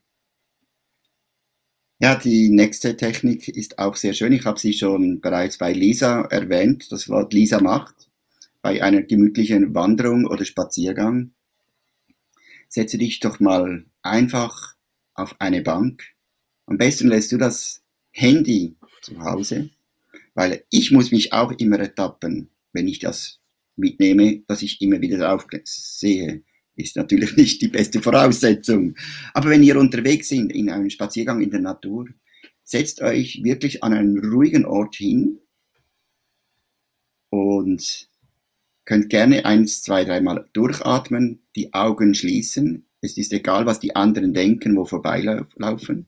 Ja, 1.99 2.15
die 2.15 2.49
nächste 2.49 2.95
Technik 2.95 3.47
ist 3.49 3.79
auch 3.79 3.95
sehr 3.97 4.13
schön. 4.13 4.31
Ich 4.33 4.45
habe 4.45 4.59
sie 4.59 4.71
schon 4.73 5.19
bereits 5.21 5.57
bei 5.57 5.73
Lisa 5.73 6.21
erwähnt. 6.21 6.89
Das 6.91 7.09
Wort 7.09 7.33
Lisa 7.33 7.59
macht. 7.61 8.09
Bei 8.61 8.81
einer 8.83 9.01
gemütlichen 9.01 9.73
Wanderung 9.75 10.25
oder 10.25 10.45
Spaziergang. 10.45 11.31
Setze 12.69 12.97
dich 12.97 13.19
doch 13.19 13.39
mal 13.39 13.85
einfach 14.01 14.75
auf 15.13 15.35
eine 15.39 15.61
Bank. 15.61 16.03
Am 16.65 16.77
besten 16.77 17.07
lässt 17.07 17.31
du 17.31 17.37
das 17.37 17.81
Handy 18.11 18.75
zu 19.01 19.19
Hause, 19.19 19.69
weil 20.35 20.65
ich 20.69 20.91
muss 20.91 21.11
mich 21.11 21.33
auch 21.33 21.51
immer 21.53 21.79
ertappen, 21.79 22.49
wenn 22.73 22.87
ich 22.87 22.99
das 22.99 23.39
mitnehme, 23.75 24.43
dass 24.47 24.61
ich 24.63 24.81
immer 24.81 25.01
wieder 25.01 25.19
drauf 25.19 25.47
sehe 25.65 26.43
ist 26.75 26.95
natürlich 26.95 27.35
nicht 27.37 27.61
die 27.61 27.67
beste 27.67 28.01
Voraussetzung. 28.01 28.95
Aber 29.33 29.49
wenn 29.49 29.63
ihr 29.63 29.79
unterwegs 29.79 30.29
seid 30.29 30.51
in 30.51 30.69
einem 30.69 30.89
Spaziergang 30.89 31.41
in 31.41 31.51
der 31.51 31.61
Natur, 31.61 32.07
setzt 32.63 33.01
euch 33.01 33.41
wirklich 33.43 33.83
an 33.83 33.93
einen 33.93 34.19
ruhigen 34.19 34.65
Ort 34.65 34.95
hin 34.95 35.39
und 37.29 38.09
könnt 38.85 39.09
gerne 39.09 39.45
eins, 39.45 39.81
zwei, 39.81 40.03
dreimal 40.05 40.47
durchatmen, 40.53 41.41
die 41.55 41.73
Augen 41.73 42.13
schließen. 42.13 42.85
Es 43.01 43.17
ist 43.17 43.33
egal, 43.33 43.65
was 43.65 43.79
die 43.79 43.95
anderen 43.95 44.33
denken, 44.33 44.75
wo 44.75 44.85
vorbeilaufen. 44.85 46.07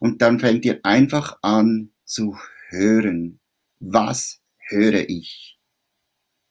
Und 0.00 0.22
dann 0.22 0.38
fängt 0.40 0.64
ihr 0.64 0.80
einfach 0.82 1.38
an 1.42 1.90
zu 2.04 2.36
hören. 2.68 3.38
Was 3.80 4.40
höre 4.58 5.08
ich? 5.08 5.58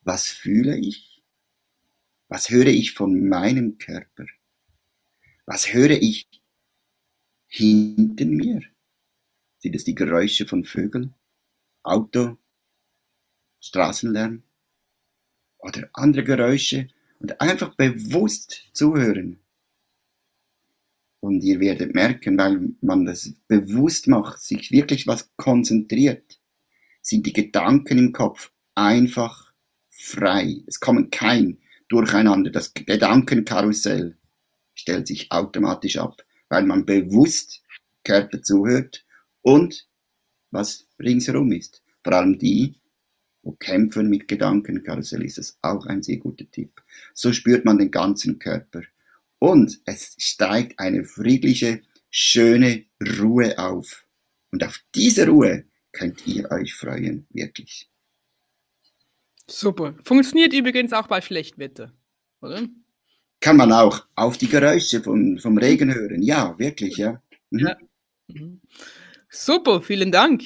Was 0.02 0.28
fühle 0.28 0.78
ich? 0.78 1.15
Was 2.36 2.50
höre 2.50 2.68
ich 2.68 2.92
von 2.92 3.30
meinem 3.30 3.78
Körper? 3.78 4.26
Was 5.46 5.72
höre 5.72 5.92
ich 5.92 6.28
hinter 7.48 8.26
mir? 8.26 8.62
Sind 9.60 9.74
es 9.74 9.86
die 9.86 9.96
Geräusche 9.96 10.46
von 10.46 10.66
Vögeln, 10.66 11.16
Auto, 11.82 12.38
Straßenlärm 13.62 14.44
oder 15.60 15.90
andere 15.94 16.26
Geräusche? 16.26 16.90
Und 17.20 17.40
einfach 17.40 17.74
bewusst 17.76 18.66
zuhören. 18.74 19.40
Und 21.22 21.42
ihr 21.42 21.62
werdet 21.62 21.96
merken, 21.96 22.38
weil 22.38 22.76
man 22.82 23.06
das 23.06 23.34
bewusst 23.48 24.10
macht, 24.10 24.42
sich 24.42 24.72
wirklich 24.72 25.08
was 25.08 25.34
konzentriert, 25.38 26.42
sind 27.02 27.26
die 27.28 27.32
Gedanken 27.32 27.98
im 27.98 28.12
Kopf 28.12 28.52
einfach 28.74 29.54
frei. 29.90 30.62
Es 30.68 30.82
kommen 30.82 31.10
kein 31.12 31.62
durcheinander. 31.90 32.52
Das 32.52 32.74
Gedankenkarussell 32.74 34.18
stellt 34.74 35.08
sich 35.08 35.32
automatisch 35.32 35.98
ab, 35.98 36.24
weil 36.50 36.66
man 36.66 36.86
bewusst 36.86 37.62
Körper 38.04 38.42
zuhört 38.42 39.06
und 39.42 39.88
was 40.52 40.86
ringsherum 41.00 41.52
ist. 41.52 41.84
Vor 42.04 42.14
allem 42.14 42.38
die, 42.38 42.76
wo 43.42 43.52
kämpfen 43.54 44.10
mit 44.10 44.28
Gedankenkarussell, 44.28 45.24
ist 45.24 45.38
das 45.38 45.58
auch 45.62 45.86
ein 45.86 46.04
sehr 46.04 46.18
guter 46.18 46.50
Tipp. 46.50 46.82
So 47.14 47.34
spürt 47.34 47.66
man 47.66 47.78
den 47.78 47.92
ganzen 47.92 48.40
Körper. 48.40 48.82
Und 49.40 49.80
es 49.86 50.16
steigt 50.18 50.80
eine 50.80 51.04
friedliche, 51.04 51.82
schöne 52.10 52.86
Ruhe 53.20 53.58
auf. 53.60 54.06
Und 54.52 54.64
auf 54.64 54.80
diese 54.96 55.28
Ruhe 55.28 55.66
könnt 55.92 56.26
ihr 56.26 56.50
euch 56.52 56.74
freuen, 56.74 57.28
wirklich. 57.30 57.90
Super. 59.48 59.96
Funktioniert 60.04 60.54
übrigens 60.54 60.94
auch 60.94 61.08
bei 61.08 61.22
Schlechtwetter, 61.22 61.94
oder? 62.42 62.68
Kann 63.40 63.58
man 63.58 63.72
auch 63.72 64.06
auf 64.16 64.38
die 64.38 64.48
Geräusche 64.48 65.02
vom, 65.02 65.38
vom 65.38 65.58
Regen 65.58 65.94
hören. 65.94 66.22
Ja, 66.22 66.58
wirklich, 66.58 66.98
ja. 66.98 67.22
Mhm. 67.52 67.60
ja. 67.60 67.78
Mhm. 68.28 68.62
Super, 69.30 69.82
vielen 69.82 70.12
Dank. 70.12 70.44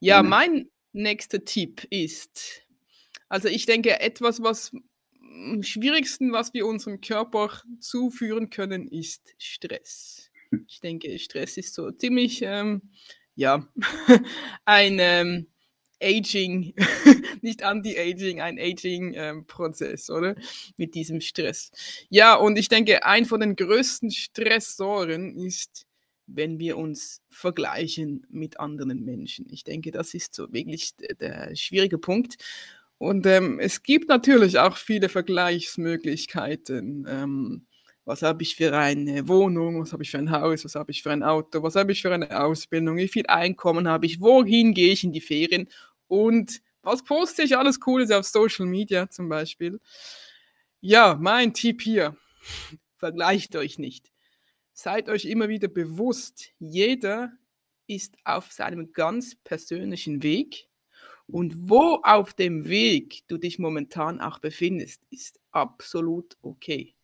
Ja, 0.00 0.22
mhm. 0.22 0.28
mein 0.28 0.70
nächster 0.92 1.44
Tipp 1.44 1.86
ist, 1.90 2.62
also 3.28 3.48
ich 3.48 3.66
denke, 3.66 4.00
etwas, 4.00 4.42
was 4.42 4.72
am 5.20 5.62
schwierigsten, 5.62 6.32
was 6.32 6.52
wir 6.52 6.66
unserem 6.66 7.00
Körper 7.00 7.50
zuführen 7.78 8.50
können, 8.50 8.88
ist 8.88 9.34
Stress. 9.38 10.30
Hm. 10.50 10.66
Ich 10.68 10.80
denke, 10.80 11.18
Stress 11.18 11.56
ist 11.56 11.74
so 11.74 11.90
ziemlich, 11.90 12.42
ähm, 12.42 12.82
ja, 13.34 13.66
ein 14.64 14.98
ähm, 15.00 15.46
Aging, 16.02 16.74
nicht 17.42 17.62
Anti-Aging, 17.62 18.40
ein 18.40 18.58
Aging-Prozess, 18.58 20.08
ähm, 20.08 20.14
oder? 20.14 20.34
Mit 20.76 20.94
diesem 20.94 21.20
Stress. 21.20 21.70
Ja, 22.08 22.34
und 22.34 22.58
ich 22.58 22.68
denke, 22.68 23.04
ein 23.04 23.24
von 23.24 23.40
den 23.40 23.56
größten 23.56 24.10
Stressoren 24.10 25.36
ist, 25.36 25.86
wenn 26.26 26.58
wir 26.58 26.76
uns 26.78 27.20
vergleichen 27.30 28.26
mit 28.30 28.60
anderen 28.60 29.04
Menschen. 29.04 29.46
Ich 29.50 29.64
denke, 29.64 29.90
das 29.90 30.14
ist 30.14 30.34
so 30.34 30.52
wirklich 30.52 30.92
der, 31.20 31.54
schwierige 31.56 31.98
Punkt. 31.98 32.36
Und 32.98 33.26
ähm, 33.26 33.58
es 33.58 33.82
gibt 33.82 34.08
natürlich 34.08 34.58
auch 34.58 34.76
viele 34.76 35.08
Vergleichsmöglichkeiten. 35.08 37.06
Ähm, 37.08 37.66
was 38.04 38.22
habe 38.22 38.42
ich 38.42 38.56
für 38.56 38.76
eine 38.76 39.28
Wohnung, 39.28 39.80
was 39.80 39.92
habe 39.92 40.02
ich 40.02 40.10
für 40.10 40.18
ein 40.18 40.30
Haus, 40.30 40.64
was 40.64 40.74
habe 40.74 40.90
ich 40.90 41.02
für 41.02 41.12
ein 41.12 41.22
Auto, 41.22 41.62
was 41.62 41.76
habe 41.76 41.92
ich 41.92 42.02
für 42.02 42.12
eine 42.12 42.42
Ausbildung, 42.42 42.96
wie 42.96 43.08
viel 43.08 43.26
Einkommen 43.26 43.86
habe 43.88 44.06
ich, 44.06 44.20
wohin 44.20 44.74
gehe 44.74 44.92
ich 44.92 45.04
in 45.04 45.12
die 45.12 45.20
Ferien 45.20 45.68
und 46.12 46.60
was 46.82 47.02
poste 47.02 47.42
ich 47.42 47.56
alles 47.56 47.80
Cooles 47.80 48.10
auf 48.10 48.26
Social 48.26 48.66
Media 48.66 49.08
zum 49.08 49.30
Beispiel. 49.30 49.80
Ja, 50.82 51.16
mein 51.18 51.54
Tipp 51.54 51.80
hier, 51.80 52.18
vergleicht 52.98 53.56
euch 53.56 53.78
nicht. 53.78 54.12
Seid 54.74 55.08
euch 55.08 55.24
immer 55.24 55.48
wieder 55.48 55.68
bewusst, 55.68 56.50
jeder 56.58 57.32
ist 57.86 58.16
auf 58.24 58.52
seinem 58.52 58.92
ganz 58.92 59.36
persönlichen 59.36 60.22
Weg 60.22 60.68
und 61.26 61.70
wo 61.70 62.00
auf 62.02 62.34
dem 62.34 62.68
Weg 62.68 63.26
du 63.28 63.38
dich 63.38 63.58
momentan 63.58 64.20
auch 64.20 64.38
befindest, 64.38 65.00
ist 65.08 65.40
absolut 65.50 66.36
okay 66.42 66.94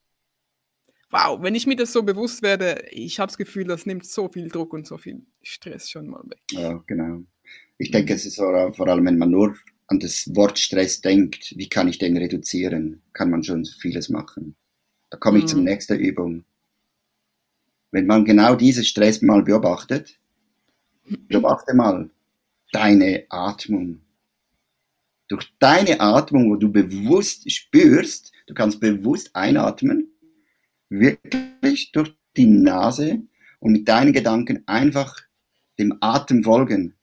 wow, 1.10 1.40
wenn 1.40 1.54
ich 1.54 1.66
mir 1.66 1.76
das 1.76 1.92
so 1.92 2.02
bewusst 2.02 2.42
werde, 2.42 2.84
ich 2.90 3.18
habe 3.18 3.28
das 3.28 3.38
Gefühl, 3.38 3.64
das 3.64 3.86
nimmt 3.86 4.06
so 4.06 4.28
viel 4.28 4.48
Druck 4.48 4.72
und 4.72 4.86
so 4.86 4.98
viel 4.98 5.22
Stress 5.42 5.90
schon 5.90 6.08
mal 6.08 6.22
weg. 6.28 6.40
Ja, 6.50 6.82
genau. 6.86 7.22
Ich 7.78 7.90
denke, 7.90 8.14
es 8.14 8.26
ist 8.26 8.37
vor 8.37 8.88
allem, 8.88 9.07
wenn 9.07 9.19
man 9.19 9.31
nur 9.31 9.57
an 9.87 10.00
das 10.00 10.35
Wort 10.35 10.59
Stress 10.59 11.00
denkt, 11.00 11.55
wie 11.57 11.69
kann 11.69 11.88
ich 11.88 11.99
den 11.99 12.17
reduzieren, 12.17 13.02
kann 13.12 13.31
man 13.31 13.43
schon 13.43 13.64
vieles 13.64 14.09
machen. 14.09 14.55
Da 15.11 15.17
komme 15.17 15.38
ich 15.38 15.45
mhm. 15.45 15.49
zur 15.49 15.61
nächsten 15.61 15.99
Übung. 15.99 16.45
Wenn 17.90 18.07
man 18.07 18.25
genau 18.25 18.55
diesen 18.55 18.85
Stress 18.85 19.23
mal 19.23 19.43
beobachtet, 19.43 20.19
beobachte 21.28 21.75
mal 21.75 22.11
deine 22.73 23.25
Atmung. 23.30 24.02
Durch 25.28 25.50
deine 25.58 26.00
Atmung, 26.00 26.50
wo 26.50 26.56
du 26.56 26.71
bewusst 26.71 27.50
spürst, 27.50 28.32
du 28.47 28.54
kannst 28.54 28.80
bewusst 28.80 29.34
einatmen 29.34 30.11
wirklich 30.91 31.93
durch 31.93 32.15
die 32.37 32.47
Nase 32.47 33.23
und 33.61 33.73
mit 33.73 33.89
deinen 33.89 34.13
Gedanken 34.13 34.63
einfach 34.67 35.17
dem 35.78 35.97
Atem 36.00 36.45
folgen. 36.45 36.95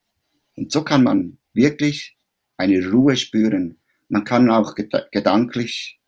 Und 0.56 0.72
so 0.72 0.84
kann 0.84 1.04
man 1.04 1.38
wirklich 1.54 2.18
eine 2.58 2.90
Ruhe 2.90 3.18
spüren. 3.18 3.80
Man 4.08 4.24
kann 4.24 4.50
auch 4.50 4.76
gedanklich 4.76 6.00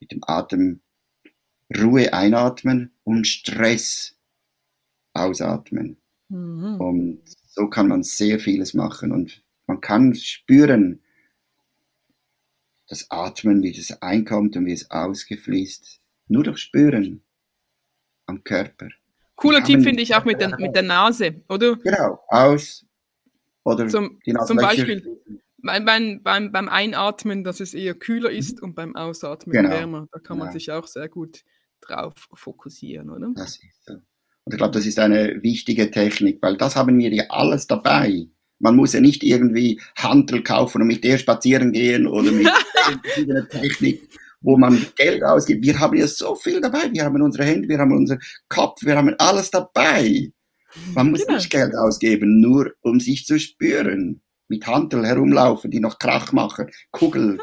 mit 0.00 0.12
dem 0.12 0.20
Atem 0.22 0.80
Ruhe 1.76 2.12
einatmen 2.12 2.92
und 3.04 3.26
Stress 3.26 4.16
ausatmen. 5.12 5.98
Mhm. 6.28 6.80
Und 6.80 7.22
so 7.46 7.68
kann 7.68 7.88
man 7.88 8.02
sehr 8.02 8.38
vieles 8.38 8.74
machen 8.74 9.12
und 9.12 9.42
man 9.66 9.80
kann 9.80 10.14
spüren, 10.14 11.02
das 12.88 13.10
Atmen, 13.10 13.62
wie 13.62 13.76
es 13.76 14.00
einkommt 14.00 14.56
und 14.56 14.64
wie 14.64 14.72
es 14.72 14.90
ausgefließt 14.90 16.00
nur 16.28 16.44
durch 16.44 16.58
Spüren 16.58 17.22
am 18.26 18.42
Körper. 18.44 18.88
Cooler 19.34 19.62
Tipp 19.62 19.82
finde 19.82 20.02
ich 20.02 20.14
auch 20.14 20.24
mit 20.24 20.40
der, 20.40 20.58
mit 20.58 20.74
der 20.74 20.82
Nase, 20.82 21.42
oder? 21.48 21.76
Genau, 21.76 22.20
aus 22.28 22.87
oder 23.74 23.88
zum, 23.88 24.18
zum 24.46 24.56
Beispiel 24.56 25.02
beim, 25.62 26.22
beim, 26.22 26.52
beim 26.52 26.68
Einatmen, 26.68 27.44
dass 27.44 27.60
es 27.60 27.74
eher 27.74 27.94
kühler 27.94 28.30
ist 28.30 28.58
mhm. 28.58 28.68
und 28.68 28.74
beim 28.74 28.96
Ausatmen 28.96 29.52
genau. 29.52 29.70
wärmer. 29.70 30.08
Da 30.12 30.18
kann 30.18 30.38
man 30.38 30.52
sich 30.52 30.70
auch 30.70 30.86
sehr 30.86 31.08
gut 31.08 31.42
drauf 31.80 32.14
fokussieren, 32.34 33.10
oder? 33.10 33.30
Das 33.34 33.56
ist 33.56 33.84
so. 33.84 33.94
Und 33.94 34.54
ich 34.54 34.56
glaube, 34.58 34.72
das 34.72 34.86
ist 34.86 34.98
eine 34.98 35.42
wichtige 35.42 35.90
Technik, 35.90 36.38
weil 36.40 36.56
das 36.56 36.74
haben 36.74 36.98
wir 36.98 37.12
ja 37.12 37.24
alles 37.28 37.66
dabei. 37.66 38.28
Man 38.60 38.76
muss 38.76 38.94
ja 38.94 39.00
nicht 39.00 39.22
irgendwie 39.22 39.80
Handel 39.96 40.42
kaufen 40.42 40.82
und 40.82 40.88
mit 40.88 41.04
der 41.04 41.18
spazieren 41.18 41.72
gehen 41.72 42.06
oder 42.06 42.32
mit 42.32 42.48
verschiedenen 43.02 43.48
Technik 43.48 44.08
wo 44.40 44.56
man 44.56 44.86
Geld 44.96 45.22
ausgibt. 45.24 45.62
Wir 45.62 45.78
haben 45.78 45.96
ja 45.96 46.06
so 46.06 46.34
viel 46.34 46.60
dabei. 46.60 46.90
Wir 46.92 47.04
haben 47.04 47.20
unsere 47.20 47.44
Hände, 47.44 47.68
wir 47.68 47.78
haben 47.78 47.92
unseren 47.92 48.20
Kopf, 48.48 48.84
wir 48.84 48.96
haben 48.96 49.14
alles 49.18 49.50
dabei. 49.50 50.30
Man 50.94 51.10
muss 51.10 51.26
genau. 51.26 51.36
nicht 51.36 51.50
Geld 51.50 51.74
ausgeben, 51.74 52.40
nur 52.40 52.72
um 52.80 53.00
sich 53.00 53.24
zu 53.26 53.38
spüren. 53.38 54.22
Mit 54.50 54.66
Hantel 54.66 55.04
herumlaufen, 55.04 55.70
die 55.70 55.80
noch 55.80 55.98
Krach 55.98 56.32
machen. 56.32 56.70
Kugel. 56.90 57.38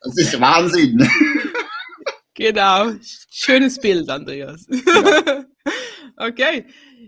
Das 0.00 0.16
ist 0.16 0.40
Wahnsinn. 0.40 1.06
Genau. 2.34 2.92
Schönes 3.30 3.78
Bild, 3.78 4.08
Andreas. 4.08 4.66
Ja. 4.68 5.44
okay. 6.16 6.66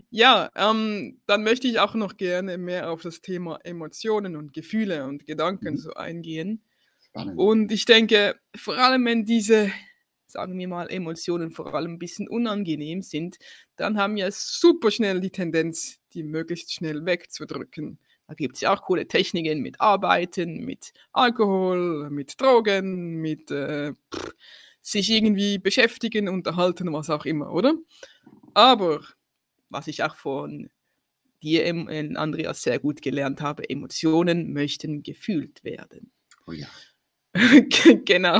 Ja, 0.09 0.49
ähm, 0.55 1.19
dann 1.25 1.43
möchte 1.43 1.67
ich 1.67 1.79
auch 1.79 1.95
noch 1.95 2.17
gerne 2.17 2.57
mehr 2.57 2.91
auf 2.91 3.01
das 3.01 3.21
Thema 3.21 3.59
Emotionen 3.63 4.35
und 4.35 4.53
Gefühle 4.53 5.05
und 5.05 5.25
Gedanken 5.25 5.73
mhm. 5.73 5.77
so 5.77 5.93
eingehen. 5.93 6.63
Spannend. 6.99 7.37
Und 7.37 7.71
ich 7.71 7.85
denke, 7.85 8.35
vor 8.55 8.77
allem 8.77 9.05
wenn 9.05 9.25
diese, 9.25 9.71
sagen 10.35 10.59
wir 10.59 10.67
mal, 10.67 10.91
Emotionen 10.91 11.51
vor 11.51 11.73
allem 11.73 11.93
ein 11.93 11.99
bisschen 11.99 12.27
unangenehm 12.27 13.01
sind, 13.01 13.37
dann 13.77 13.97
haben 13.97 14.17
wir 14.17 14.29
super 14.31 14.91
schnell 14.91 15.21
die 15.21 15.29
Tendenz, 15.29 15.99
die 16.13 16.23
möglichst 16.23 16.73
schnell 16.73 17.05
wegzudrücken. 17.05 17.99
Da 18.27 18.33
gibt 18.33 18.55
es 18.55 18.61
ja 18.61 18.73
auch 18.73 18.81
coole 18.81 19.07
Techniken 19.07 19.61
mit 19.61 19.79
Arbeiten, 19.79 20.65
mit 20.65 20.91
Alkohol, 21.13 22.09
mit 22.09 22.41
Drogen, 22.41 23.21
mit 23.21 23.49
äh, 23.49 23.93
pff, 24.13 24.33
sich 24.81 25.09
irgendwie 25.09 25.57
beschäftigen, 25.57 26.27
unterhalten, 26.27 26.91
was 26.91 27.09
auch 27.09 27.23
immer, 27.23 27.53
oder? 27.53 27.75
Aber 28.53 29.05
was 29.69 29.87
ich 29.87 30.03
auch 30.03 30.17
von 30.17 30.69
dir, 31.41 31.65
Andreas, 32.17 32.61
sehr 32.61 32.79
gut 32.79 33.01
gelernt 33.01 33.39
habe, 33.39 33.69
Emotionen 33.69 34.51
möchten 34.51 35.01
gefühlt 35.01 35.63
werden. 35.63 36.11
Oh 36.45 36.51
ja. 36.51 36.67
genau. 38.05 38.39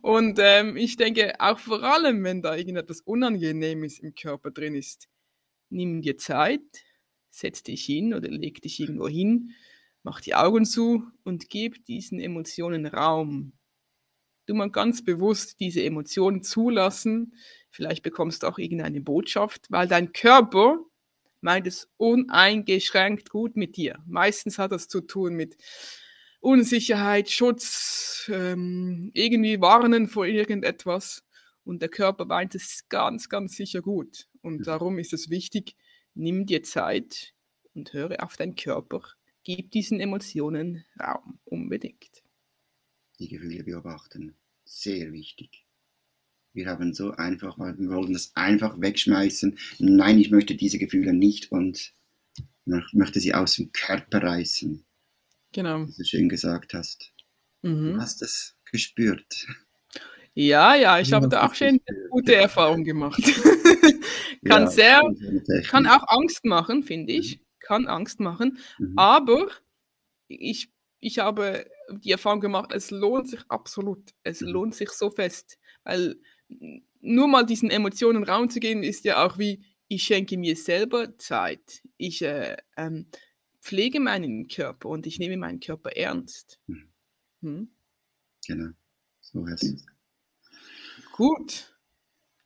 Und 0.00 0.38
ähm, 0.40 0.76
ich 0.76 0.96
denke, 0.96 1.34
auch 1.38 1.58
vor 1.58 1.82
allem, 1.82 2.24
wenn 2.24 2.40
da 2.40 2.56
irgendetwas 2.56 3.02
Unangenehmes 3.02 3.98
im 3.98 4.14
Körper 4.14 4.50
drin 4.50 4.74
ist, 4.74 5.08
nimm 5.68 6.00
dir 6.00 6.16
Zeit, 6.16 6.62
setz 7.30 7.62
dich 7.62 7.84
hin 7.84 8.14
oder 8.14 8.28
leg 8.28 8.62
dich 8.62 8.80
irgendwo 8.80 9.08
hin, 9.08 9.50
mach 10.02 10.20
die 10.20 10.34
Augen 10.34 10.64
zu 10.64 11.04
und 11.24 11.50
gib 11.50 11.84
diesen 11.84 12.20
Emotionen 12.20 12.86
Raum. 12.86 13.52
Du 14.46 14.54
mal 14.54 14.70
ganz 14.70 15.04
bewusst 15.04 15.60
diese 15.60 15.84
Emotionen 15.84 16.42
zulassen. 16.42 17.34
Vielleicht 17.70 18.02
bekommst 18.02 18.42
du 18.42 18.46
auch 18.48 18.58
irgendeine 18.58 19.02
Botschaft, 19.02 19.66
weil 19.68 19.86
dein 19.86 20.12
Körper 20.12 20.78
meint 21.42 21.66
es 21.66 21.88
uneingeschränkt 21.98 23.28
gut 23.30 23.56
mit 23.56 23.76
dir. 23.76 24.02
Meistens 24.06 24.58
hat 24.58 24.72
das 24.72 24.88
zu 24.88 25.02
tun 25.02 25.34
mit 25.34 25.56
Unsicherheit, 26.40 27.30
Schutz, 27.30 28.30
ähm, 28.32 29.10
irgendwie 29.14 29.60
warnen 29.60 30.08
vor 30.08 30.26
irgendetwas. 30.26 31.22
Und 31.64 31.82
der 31.82 31.90
Körper 31.90 32.28
weint 32.28 32.54
es 32.54 32.88
ganz, 32.88 33.28
ganz 33.28 33.56
sicher 33.56 33.82
gut. 33.82 34.26
Und 34.40 34.66
darum 34.66 34.98
ist 34.98 35.12
es 35.12 35.28
wichtig, 35.28 35.76
nimm 36.14 36.46
dir 36.46 36.62
Zeit 36.62 37.34
und 37.74 37.92
höre 37.92 38.22
auf 38.24 38.36
deinen 38.36 38.56
Körper. 38.56 39.02
Gib 39.44 39.70
diesen 39.70 40.00
Emotionen 40.00 40.84
Raum, 40.98 41.38
unbedingt. 41.44 42.22
Die 43.18 43.28
Gefühle 43.28 43.62
beobachten. 43.62 44.34
sehr 44.64 45.12
wichtig. 45.12 45.66
Wir 46.52 46.66
haben 46.66 46.94
so 46.94 47.12
einfach, 47.12 47.58
wir 47.58 47.90
wollen 47.90 48.12
das 48.12 48.32
einfach 48.34 48.80
wegschmeißen. 48.80 49.58
Nein, 49.78 50.18
ich 50.18 50.30
möchte 50.30 50.56
diese 50.56 50.78
Gefühle 50.78 51.12
nicht 51.12 51.52
und 51.52 51.92
möchte 52.64 53.20
sie 53.20 53.34
aus 53.34 53.56
dem 53.56 53.72
Körper 53.72 54.22
reißen. 54.22 54.84
Genau. 55.52 55.86
Wie 55.86 55.92
du 55.96 56.04
schön 56.04 56.28
gesagt 56.28 56.74
hast. 56.74 57.12
Mhm. 57.62 57.94
Du 57.94 58.00
hast 58.00 58.22
es 58.22 58.56
gespürt. 58.64 59.46
Ja, 60.34 60.74
ja, 60.76 61.00
ich 61.00 61.12
habe 61.12 61.28
da 61.28 61.46
auch 61.46 61.54
schon 61.54 61.80
gute 62.10 62.34
Erfahrungen 62.36 62.84
gemacht. 62.84 63.20
kann 64.44 64.62
ja, 64.62 64.70
sehr, 64.70 65.02
kann 65.66 65.86
auch 65.86 66.04
Angst 66.06 66.44
machen, 66.44 66.82
finde 66.82 67.12
ich. 67.12 67.38
Mhm. 67.38 67.44
Kann 67.58 67.86
Angst 67.86 68.20
machen. 68.20 68.58
Mhm. 68.78 68.94
Aber 68.96 69.48
ich, 70.28 70.70
ich 71.00 71.18
habe 71.18 71.66
die 71.90 72.12
Erfahrung 72.12 72.40
gemacht, 72.40 72.70
es 72.72 72.90
lohnt 72.90 73.28
sich 73.28 73.40
absolut. 73.48 74.10
Es 74.22 74.40
mhm. 74.40 74.48
lohnt 74.48 74.74
sich 74.74 74.90
so 74.90 75.10
fest. 75.10 75.58
Weil 75.82 76.16
nur 77.00 77.28
mal 77.28 77.44
diesen 77.44 77.70
Emotionen 77.70 78.24
Raum 78.24 78.50
zu 78.50 78.60
geben, 78.60 78.82
ist 78.82 79.04
ja 79.04 79.26
auch 79.26 79.38
wie, 79.38 79.64
ich 79.88 80.04
schenke 80.04 80.38
mir 80.38 80.56
selber 80.56 81.18
Zeit. 81.18 81.82
Ich 81.96 82.22
äh, 82.22 82.56
ähm, 82.76 83.06
pflege 83.60 84.00
meinen 84.00 84.48
Körper 84.48 84.88
und 84.88 85.06
ich 85.06 85.18
nehme 85.18 85.36
meinen 85.36 85.60
Körper 85.60 85.90
ernst. 85.90 86.58
Mhm. 86.66 86.88
Hm? 87.42 87.68
Genau, 88.46 88.70
so 89.20 89.46
heißt 89.46 89.64
es. 89.64 89.86
Gut. 91.12 91.76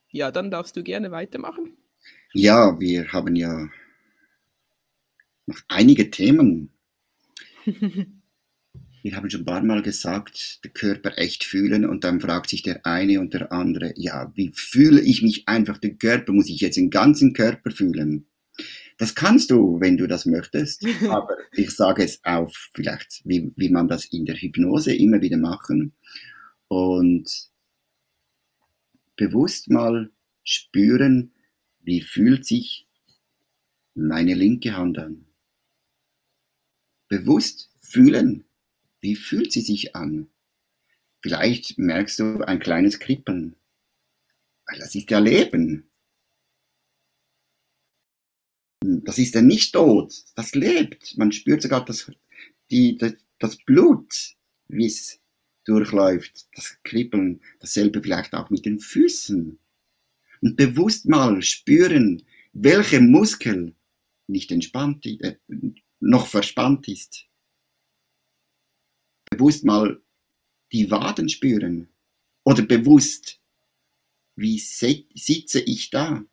Ja, 0.09 0.31
dann 0.31 0.51
darfst 0.51 0.75
du 0.75 0.83
gerne 0.83 1.11
weitermachen. 1.11 1.77
Ja, 2.33 2.79
wir 2.79 3.11
haben 3.11 3.35
ja 3.35 3.69
noch 5.45 5.59
einige 5.67 6.09
Themen. 6.09 6.71
wir 7.65 9.15
haben 9.15 9.29
schon 9.29 9.41
ein 9.41 9.45
paar 9.45 9.63
Mal 9.63 9.81
gesagt, 9.81 10.63
der 10.63 10.71
Körper 10.71 11.17
echt 11.17 11.43
fühlen 11.43 11.85
und 11.85 12.03
dann 12.03 12.21
fragt 12.21 12.49
sich 12.49 12.63
der 12.63 12.85
eine 12.85 13.19
und 13.19 13.33
der 13.33 13.51
andere, 13.51 13.93
ja, 13.95 14.31
wie 14.35 14.51
fühle 14.53 15.01
ich 15.01 15.21
mich 15.21 15.47
einfach, 15.47 15.77
den 15.77 15.97
Körper, 15.97 16.33
muss 16.33 16.49
ich 16.49 16.61
jetzt 16.61 16.77
den 16.77 16.89
ganzen 16.89 17.33
Körper 17.33 17.71
fühlen? 17.71 18.27
Das 18.97 19.13
kannst 19.13 19.51
du, 19.51 19.79
wenn 19.81 19.97
du 19.97 20.07
das 20.07 20.25
möchtest, 20.25 20.85
aber 21.09 21.37
ich 21.51 21.71
sage 21.71 22.03
es 22.03 22.23
auf, 22.23 22.69
vielleicht, 22.73 23.21
wie, 23.25 23.51
wie 23.55 23.69
man 23.69 23.87
das 23.87 24.05
in 24.05 24.25
der 24.25 24.35
Hypnose 24.35 24.95
immer 24.95 25.21
wieder 25.21 25.37
machen 25.37 25.93
und 26.67 27.49
bewusst 29.15 29.69
mal 29.69 30.11
spüren, 30.43 31.31
wie 31.81 32.01
fühlt 32.01 32.45
sich 32.45 32.87
meine 33.93 34.33
linke 34.33 34.75
Hand 34.75 34.97
an. 34.97 35.25
Bewusst 37.07 37.71
fühlen, 37.79 38.45
wie 38.99 39.15
fühlt 39.15 39.51
sie 39.51 39.61
sich 39.61 39.95
an. 39.95 40.27
Vielleicht 41.21 41.77
merkst 41.77 42.19
du 42.19 42.41
ein 42.41 42.59
kleines 42.59 42.99
Kribbeln, 42.99 43.55
weil 44.65 44.79
das 44.79 44.95
ist 44.95 45.09
ja 45.09 45.19
Leben. 45.19 45.89
Das 49.05 49.19
ist 49.19 49.35
ja 49.35 49.41
nicht 49.41 49.73
tot, 49.73 50.13
das 50.35 50.55
lebt. 50.55 51.15
Man 51.17 51.31
spürt 51.31 51.61
sogar 51.61 51.85
das, 51.85 52.11
die, 52.71 52.97
das, 52.97 53.13
das 53.37 53.55
Blut, 53.57 54.35
wie 54.67 54.87
es 54.87 55.19
durchläuft, 55.63 56.47
das 56.55 56.77
Kribbeln, 56.83 57.41
dasselbe 57.59 58.01
vielleicht 58.01 58.33
auch 58.33 58.49
mit 58.49 58.65
den 58.65 58.79
Füßen. 58.79 59.59
Und 60.41 60.57
bewusst 60.57 61.05
mal 61.07 61.41
spüren, 61.43 62.23
welche 62.53 62.99
Muskel 62.99 63.75
nicht 64.27 64.51
entspannt, 64.51 65.05
äh, 65.05 65.37
noch 65.99 66.27
verspannt 66.27 66.87
ist. 66.87 67.25
Bewusst 69.29 69.65
mal 69.65 70.01
die 70.71 70.89
Waden 70.89 71.29
spüren. 71.29 71.89
Oder 72.43 72.63
bewusst, 72.63 73.39
wie 74.35 74.59
sitze 74.59 75.59
ich 75.61 75.89
da? 75.91 76.25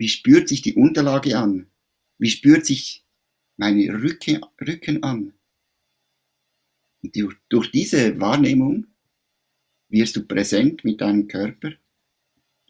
Wie 0.00 0.08
spürt 0.08 0.48
sich 0.48 0.62
die 0.62 0.76
Unterlage 0.76 1.36
an? 1.36 1.66
Wie 2.16 2.30
spürt 2.30 2.64
sich 2.64 3.04
meine 3.58 3.92
Rücken, 4.02 4.40
Rücken 4.58 5.02
an? 5.02 5.34
Und 7.02 7.14
durch 7.50 7.70
diese 7.70 8.18
Wahrnehmung 8.18 8.86
wirst 9.90 10.16
du 10.16 10.26
präsent 10.26 10.86
mit 10.86 11.02
deinem 11.02 11.28
Körper 11.28 11.72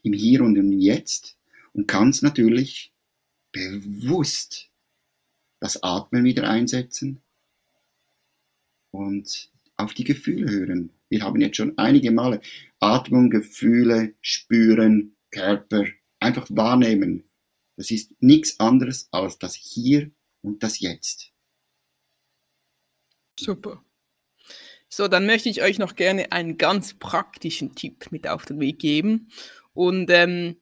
im 0.02 0.12
Hier 0.12 0.42
und 0.42 0.56
im 0.56 0.72
Jetzt 0.72 1.38
und 1.72 1.86
kannst 1.86 2.24
natürlich 2.24 2.92
bewusst 3.52 4.68
das 5.60 5.84
Atmen 5.84 6.24
wieder 6.24 6.50
einsetzen 6.50 7.20
und 8.90 9.52
auf 9.76 9.94
die 9.94 10.02
Gefühle 10.02 10.50
hören. 10.50 10.90
Wir 11.08 11.22
haben 11.22 11.40
jetzt 11.40 11.58
schon 11.58 11.78
einige 11.78 12.10
Male 12.10 12.40
Atmung, 12.80 13.30
Gefühle, 13.30 14.14
Spüren, 14.20 15.14
Körper, 15.30 15.84
einfach 16.20 16.46
wahrnehmen. 16.50 17.24
Das 17.76 17.90
ist 17.90 18.12
nichts 18.20 18.61
anderes 18.61 19.09
als 19.11 19.38
das 19.38 19.54
Hier 19.54 20.11
und 20.42 20.62
das 20.62 20.80
Jetzt. 20.80 21.33
Super. 23.38 23.83
So, 24.88 25.09
dann 25.09 25.24
möchte 25.24 25.48
ich 25.48 25.62
euch 25.62 25.78
noch 25.78 25.94
gerne 25.94 26.33
einen 26.33 26.59
ganz 26.59 26.94
praktischen 26.94 27.74
Tipp 27.74 28.11
mit 28.11 28.28
auf 28.28 28.44
den 28.44 28.61
Weg 28.61 28.80
geben. 28.80 29.30
Und 29.72 30.11
ähm, 30.11 30.61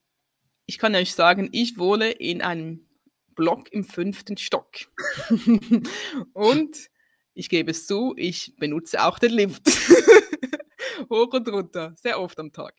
ich 0.65 0.77
kann 0.77 0.95
euch 0.95 1.13
sagen, 1.13 1.49
ich 1.51 1.77
wohne 1.77 2.11
in 2.11 2.41
einem 2.41 2.87
Block 3.35 3.71
im 3.73 3.83
fünften 3.83 4.37
Stock. 4.37 4.67
und 6.33 6.89
ich 7.33 7.49
gebe 7.49 7.71
es 7.71 7.87
zu, 7.87 8.13
ich 8.17 8.55
benutze 8.57 9.03
auch 9.03 9.17
den 9.17 9.31
Lift. 9.31 9.67
Hoch 11.09 11.33
und 11.33 11.47
runter, 11.49 11.95
sehr 11.97 12.19
oft 12.19 12.37
am 12.39 12.51
Tag. 12.51 12.75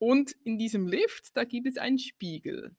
Und 0.00 0.34
in 0.44 0.56
diesem 0.58 0.88
Lift, 0.88 1.36
da 1.36 1.44
gibt 1.44 1.66
es 1.68 1.76
einen 1.76 1.98
Spiegel. 1.98 2.74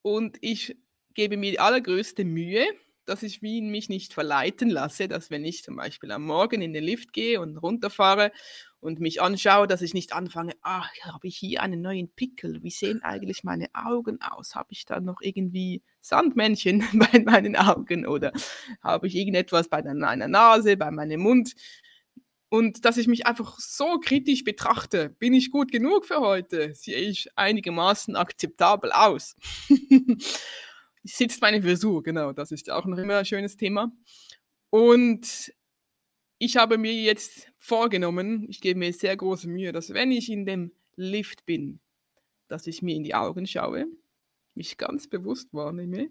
Und 0.00 0.38
ich 0.40 0.76
gebe 1.12 1.36
mir 1.36 1.50
die 1.50 1.58
allergrößte 1.60 2.24
Mühe, 2.24 2.64
dass 3.04 3.24
ich 3.24 3.42
mich 3.42 3.88
nicht 3.88 4.14
verleiten 4.14 4.70
lasse, 4.70 5.08
dass 5.08 5.30
wenn 5.30 5.44
ich 5.44 5.64
zum 5.64 5.74
Beispiel 5.74 6.12
am 6.12 6.24
Morgen 6.24 6.62
in 6.62 6.72
den 6.72 6.84
Lift 6.84 7.12
gehe 7.12 7.40
und 7.40 7.56
runterfahre 7.56 8.30
und 8.78 9.00
mich 9.00 9.20
anschaue, 9.20 9.66
dass 9.66 9.82
ich 9.82 9.92
nicht 9.92 10.12
anfange, 10.12 10.52
ach, 10.62 10.88
habe 11.02 11.26
ich 11.26 11.36
hier 11.36 11.62
einen 11.62 11.80
neuen 11.80 12.08
Pickel? 12.14 12.62
Wie 12.62 12.70
sehen 12.70 13.02
eigentlich 13.02 13.42
meine 13.42 13.66
Augen 13.74 14.20
aus? 14.22 14.54
Habe 14.54 14.68
ich 14.70 14.84
da 14.84 15.00
noch 15.00 15.20
irgendwie 15.20 15.82
Sandmännchen 16.00 16.84
bei 16.92 17.18
meinen 17.24 17.56
Augen 17.56 18.06
oder 18.06 18.30
habe 18.80 19.08
ich 19.08 19.16
irgendetwas 19.16 19.68
bei 19.68 19.82
meiner 19.82 20.28
Nase, 20.28 20.76
bei 20.76 20.92
meinem 20.92 21.22
Mund? 21.22 21.56
Und 22.50 22.84
dass 22.84 22.96
ich 22.96 23.06
mich 23.06 23.26
einfach 23.26 23.60
so 23.60 24.00
kritisch 24.00 24.42
betrachte, 24.42 25.10
bin 25.20 25.34
ich 25.34 25.52
gut 25.52 25.70
genug 25.70 26.04
für 26.04 26.20
heute? 26.20 26.74
Sehe 26.74 26.98
ich 26.98 27.28
einigermaßen 27.36 28.16
akzeptabel 28.16 28.90
aus? 28.90 29.36
Sitzt 31.04 31.40
meine 31.40 31.62
Frisur, 31.62 32.02
genau, 32.02 32.32
das 32.32 32.50
ist 32.50 32.68
auch 32.68 32.86
noch 32.86 32.98
immer 32.98 33.18
ein 33.18 33.24
schönes 33.24 33.56
Thema. 33.56 33.92
Und 34.68 35.52
ich 36.38 36.56
habe 36.56 36.76
mir 36.76 36.92
jetzt 36.92 37.52
vorgenommen, 37.56 38.46
ich 38.48 38.60
gebe 38.60 38.80
mir 38.80 38.92
sehr 38.92 39.16
große 39.16 39.48
Mühe, 39.48 39.70
dass 39.70 39.94
wenn 39.94 40.10
ich 40.10 40.28
in 40.28 40.44
dem 40.44 40.72
Lift 40.96 41.46
bin, 41.46 41.78
dass 42.48 42.66
ich 42.66 42.82
mir 42.82 42.96
in 42.96 43.04
die 43.04 43.14
Augen 43.14 43.46
schaue, 43.46 43.86
mich 44.56 44.76
ganz 44.76 45.06
bewusst 45.06 45.54
wahrnehme 45.54 46.10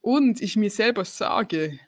und 0.00 0.40
ich 0.40 0.56
mir 0.56 0.70
selber 0.70 1.04
sage, 1.04 1.80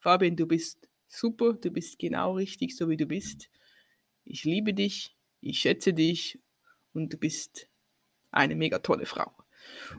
Fabian, 0.00 0.36
du 0.36 0.46
bist 0.46 0.85
super, 1.06 1.54
du 1.54 1.70
bist 1.70 1.98
genau 1.98 2.34
richtig, 2.34 2.76
so 2.76 2.88
wie 2.88 2.96
du 2.96 3.06
bist. 3.06 3.48
Ich 4.24 4.44
liebe 4.44 4.74
dich, 4.74 5.16
ich 5.40 5.58
schätze 5.58 5.92
dich 5.92 6.40
und 6.92 7.12
du 7.12 7.16
bist 7.16 7.68
eine 8.30 8.56
mega 8.56 8.78
tolle 8.80 9.06
Frau. 9.06 9.32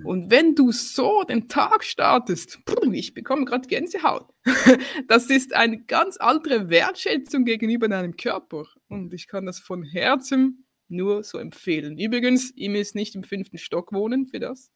Und 0.03 0.31
wenn 0.31 0.55
du 0.55 0.71
so 0.71 1.23
den 1.23 1.47
Tag 1.49 1.83
startest, 1.83 2.59
ich 2.91 3.13
bekomme 3.13 3.45
gerade 3.45 3.67
Gänsehaut, 3.67 4.33
das 5.07 5.29
ist 5.29 5.53
eine 5.53 5.83
ganz 5.83 6.17
andere 6.17 6.69
Wertschätzung 6.69 7.45
gegenüber 7.45 7.87
deinem 7.87 8.15
Körper. 8.15 8.65
Und 8.87 9.13
ich 9.13 9.27
kann 9.27 9.45
das 9.45 9.59
von 9.59 9.83
Herzen 9.83 10.65
nur 10.87 11.23
so 11.23 11.37
empfehlen. 11.37 11.97
Übrigens, 11.97 12.51
ihr 12.55 12.69
müsst 12.69 12.95
nicht 12.95 13.15
im 13.15 13.23
fünften 13.23 13.57
Stock 13.57 13.91
wohnen 13.91 14.27
für 14.27 14.39
das. 14.39 14.71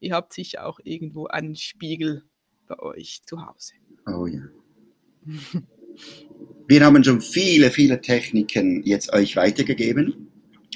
Ihr 0.00 0.14
habt 0.14 0.32
sicher 0.32 0.66
auch 0.66 0.78
irgendwo 0.82 1.26
einen 1.26 1.56
Spiegel 1.56 2.24
bei 2.66 2.78
euch 2.78 3.22
zu 3.24 3.46
Hause. 3.46 3.74
Oh 4.06 4.26
ja. 4.26 4.42
Wir 6.66 6.84
haben 6.84 7.04
schon 7.04 7.20
viele, 7.20 7.70
viele 7.70 8.00
Techniken 8.00 8.82
jetzt 8.84 9.12
euch 9.12 9.36
weitergegeben. 9.36 10.28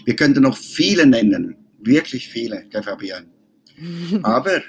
Wir 0.04 0.16
könnten 0.16 0.42
noch 0.42 0.56
viele 0.56 1.06
nennen, 1.06 1.56
wirklich 1.78 2.28
viele, 2.28 2.64
Herr 2.70 2.82
Fabian. 2.82 3.26
Aber 4.22 4.62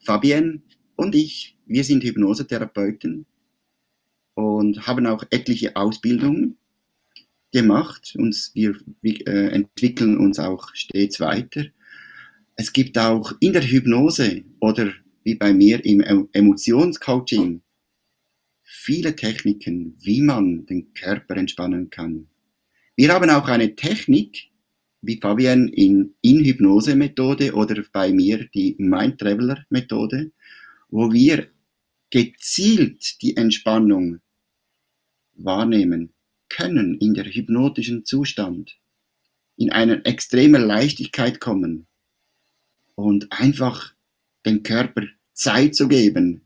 Fabian 0.00 0.62
und 0.96 1.14
ich, 1.14 1.56
wir 1.66 1.84
sind 1.84 2.04
Hypnosetherapeuten 2.04 3.26
und 4.34 4.86
haben 4.86 5.06
auch 5.06 5.24
etliche 5.30 5.76
Ausbildungen 5.76 6.58
gemacht. 7.52 8.14
Wir, 8.54 8.76
wir 9.00 9.26
äh, 9.26 9.48
entwickeln 9.48 10.18
uns 10.18 10.38
auch 10.38 10.68
stets 10.74 11.20
weiter. 11.20 11.64
Es 12.56 12.72
gibt 12.72 12.98
auch 12.98 13.32
in 13.40 13.52
der 13.52 13.62
Hypnose 13.62 14.42
oder 14.60 14.92
wie 15.22 15.34
bei 15.34 15.54
mir 15.54 15.84
im 15.84 16.28
Emotionscoaching 16.32 17.62
viele 18.64 19.14
Techniken, 19.14 19.96
wie 20.00 20.20
man 20.20 20.66
den 20.66 20.92
Körper 20.94 21.36
entspannen 21.36 21.90
kann, 21.90 22.28
Wir 22.96 23.12
haben 23.12 23.28
auch 23.30 23.48
eine 23.48 23.74
Technik, 23.74 24.50
wie 25.02 25.18
Fabian 25.20 25.66
in 25.68 26.14
In-Hypnose-Methode 26.20 27.52
oder 27.54 27.82
bei 27.92 28.12
mir 28.12 28.46
die 28.54 28.76
Mind 28.78 29.18
Traveler-Methode, 29.18 30.30
wo 30.90 31.12
wir 31.12 31.48
gezielt 32.10 33.20
die 33.20 33.36
Entspannung 33.36 34.20
wahrnehmen 35.32 36.14
können 36.48 36.96
in 36.98 37.14
der 37.14 37.24
hypnotischen 37.24 38.04
Zustand, 38.04 38.78
in 39.56 39.72
eine 39.72 40.04
extreme 40.04 40.58
Leichtigkeit 40.58 41.40
kommen 41.40 41.88
und 42.94 43.32
einfach 43.32 43.92
dem 44.46 44.62
Körper 44.62 45.02
Zeit 45.32 45.74
zu 45.74 45.88
geben. 45.88 46.43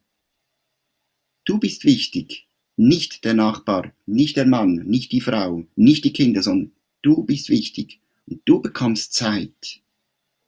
Du 1.49 1.57
bist 1.57 1.85
wichtig, 1.85 2.47
nicht 2.77 3.25
der 3.25 3.33
Nachbar, 3.33 3.95
nicht 4.05 4.37
der 4.37 4.45
Mann, 4.45 4.85
nicht 4.85 5.13
die 5.13 5.23
Frau, 5.23 5.67
nicht 5.77 6.05
die 6.05 6.13
Kinder, 6.13 6.43
sondern 6.43 6.73
du 7.01 7.25
bist 7.25 7.49
wichtig 7.49 8.03
und 8.27 8.43
du 8.45 8.61
bekommst 8.61 9.15
Zeit. 9.15 9.81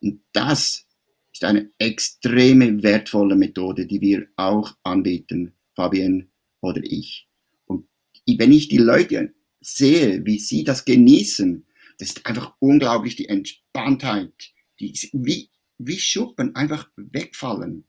Und 0.03 0.21
das 0.33 0.85
ist 1.33 1.43
eine 1.43 1.71
extreme 1.79 2.83
wertvolle 2.83 3.35
Methode, 3.35 3.87
die 3.87 4.03
wir 4.03 4.27
auch 4.37 4.77
anbieten, 4.83 5.55
Fabienne 5.75 6.27
oder 6.61 6.83
ich. 6.85 7.27
Und 7.65 7.89
wenn 8.27 8.53
ich 8.53 8.69
die 8.69 8.77
Leute 8.77 9.33
sehe, 9.63 10.27
wie 10.27 10.39
sie 10.39 10.65
das 10.65 10.85
genießen, 10.85 11.65
das 11.97 12.09
ist 12.09 12.27
einfach 12.27 12.53
unglaublich 12.59 13.17
die 13.17 13.31
Entspanntheit, 13.31 14.53
die 14.79 14.93
wie, 15.15 15.49
wie 15.79 15.99
Schuppen 15.99 16.55
einfach 16.55 16.91
wegfallen. 16.97 17.87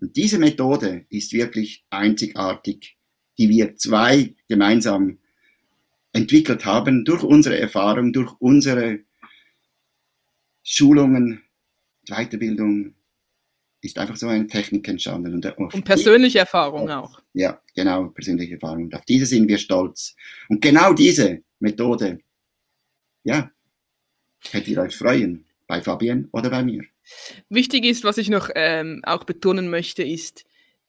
Und 0.00 0.16
diese 0.16 0.38
Methode 0.38 1.06
ist 1.10 1.32
wirklich 1.32 1.84
einzigartig, 1.90 2.96
die 3.38 3.48
wir 3.48 3.76
zwei 3.76 4.34
gemeinsam 4.48 5.18
entwickelt 6.12 6.64
haben 6.64 7.04
durch 7.04 7.22
unsere 7.22 7.58
Erfahrung, 7.58 8.12
durch 8.12 8.32
unsere 8.38 9.00
Schulungen, 10.62 11.42
Weiterbildung, 12.08 12.94
ist 13.80 13.98
einfach 13.98 14.16
so 14.16 14.26
eine 14.26 14.46
Technik 14.46 14.88
entstanden. 14.88 15.34
Und, 15.34 15.44
und 15.58 15.84
persönliche 15.84 16.40
Erfahrung 16.40 16.90
auch. 16.90 17.20
Ja, 17.32 17.60
genau, 17.74 18.08
persönliche 18.08 18.54
Erfahrung. 18.54 18.84
Und 18.84 18.94
auf 18.94 19.04
diese 19.04 19.26
sind 19.26 19.48
wir 19.48 19.58
stolz. 19.58 20.16
Und 20.48 20.60
genau 20.60 20.92
diese 20.92 21.42
Methode, 21.60 22.20
ja, 23.22 23.50
könnt 24.50 24.68
ihr 24.68 24.78
euch 24.80 24.96
freuen, 24.96 25.44
bei 25.68 25.80
Fabienne 25.80 26.28
oder 26.32 26.50
bei 26.50 26.64
mir. 26.64 26.82
Wichtig 27.48 27.84
ist, 27.84 28.02
was 28.02 28.18
ich 28.18 28.28
noch 28.28 28.50
ähm, 28.56 29.02
auch 29.04 29.22
betonen 29.22 29.70
möchte, 29.70 30.02
ist, 30.02 30.44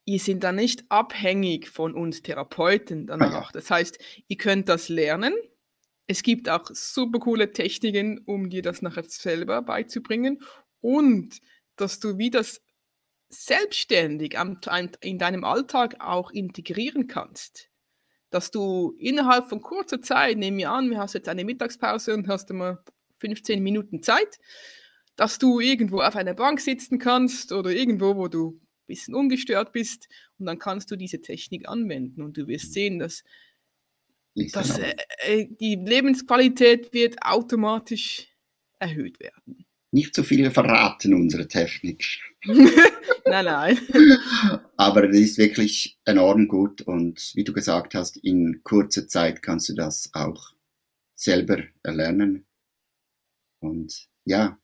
ihr 0.05 0.19
seid 0.19 0.43
da 0.43 0.51
nicht 0.51 0.85
abhängig 0.89 1.69
von 1.69 1.93
uns 1.93 2.23
Therapeuten 2.23 3.05
danach. 3.05 3.31
Ah, 3.31 3.41
ja. 3.41 3.49
Das 3.53 3.69
heißt, 3.69 3.99
ihr 4.27 4.37
könnt 4.37 4.67
das 4.67 4.89
lernen. 4.89 5.35
Es 6.07 6.23
gibt 6.23 6.49
auch 6.49 6.67
super 6.71 7.19
coole 7.19 7.51
Techniken, 7.51 8.19
um 8.25 8.49
dir 8.49 8.63
das 8.63 8.81
nachher 8.81 9.03
selber 9.03 9.61
beizubringen 9.61 10.41
und 10.81 11.39
dass 11.75 11.99
du 11.99 12.17
wie 12.17 12.31
das 12.31 12.61
selbstständig 13.29 14.35
in 15.01 15.19
deinem 15.19 15.43
Alltag 15.43 15.97
auch 15.99 16.31
integrieren 16.31 17.05
kannst. 17.05 17.69
Dass 18.31 18.49
du 18.49 18.95
innerhalb 18.97 19.49
von 19.49 19.61
kurzer 19.61 20.01
Zeit, 20.01 20.37
nehmen 20.37 20.57
wir 20.57 20.71
an, 20.71 20.89
wir 20.89 20.97
hast 20.97 21.13
jetzt 21.13 21.29
eine 21.29 21.45
Mittagspause 21.45 22.13
und 22.13 22.27
hast 22.27 22.49
immer 22.49 22.83
15 23.19 23.61
Minuten 23.61 24.01
Zeit, 24.03 24.39
dass 25.15 25.39
du 25.39 25.59
irgendwo 25.59 25.99
auf 26.01 26.15
einer 26.15 26.33
Bank 26.33 26.59
sitzen 26.61 26.99
kannst 26.99 27.51
oder 27.51 27.71
irgendwo, 27.71 28.15
wo 28.15 28.27
du 28.27 28.51
ein 28.51 28.87
bisschen 28.87 29.15
ungestört 29.15 29.71
bist 29.71 30.07
und 30.37 30.45
dann 30.45 30.59
kannst 30.59 30.89
du 30.91 30.95
diese 30.95 31.21
Technik 31.21 31.67
anwenden 31.67 32.21
und 32.21 32.37
du 32.37 32.47
wirst 32.47 32.73
sehen, 32.73 32.99
dass, 32.99 33.23
dass 34.53 34.79
äh, 34.79 34.95
äh, 35.19 35.47
die 35.59 35.75
Lebensqualität 35.75 36.93
wird 36.93 37.17
automatisch 37.21 38.27
erhöht 38.79 39.19
werden 39.19 39.65
nicht 39.91 40.15
so 40.15 40.23
viel 40.23 40.51
verraten, 40.51 41.13
unsere 41.13 41.47
Technik. 41.47 42.05
nein, 42.45 43.45
nein. 43.45 43.77
Aber 44.77 45.09
es 45.09 45.17
ist 45.17 45.37
wirklich 45.37 45.99
enorm 46.05 46.47
gut 46.47 46.81
und 46.81 47.31
wie 47.35 47.43
du 47.43 47.53
gesagt 47.53 47.95
hast, 47.95 48.17
in 48.17 48.61
kurzer 48.63 49.07
Zeit 49.07 49.41
kannst 49.41 49.69
du 49.69 49.73
das 49.73 50.11
auch 50.13 50.53
selber 51.15 51.63
erlernen. 51.83 52.45
Und 53.59 54.07
ja, 54.25 54.57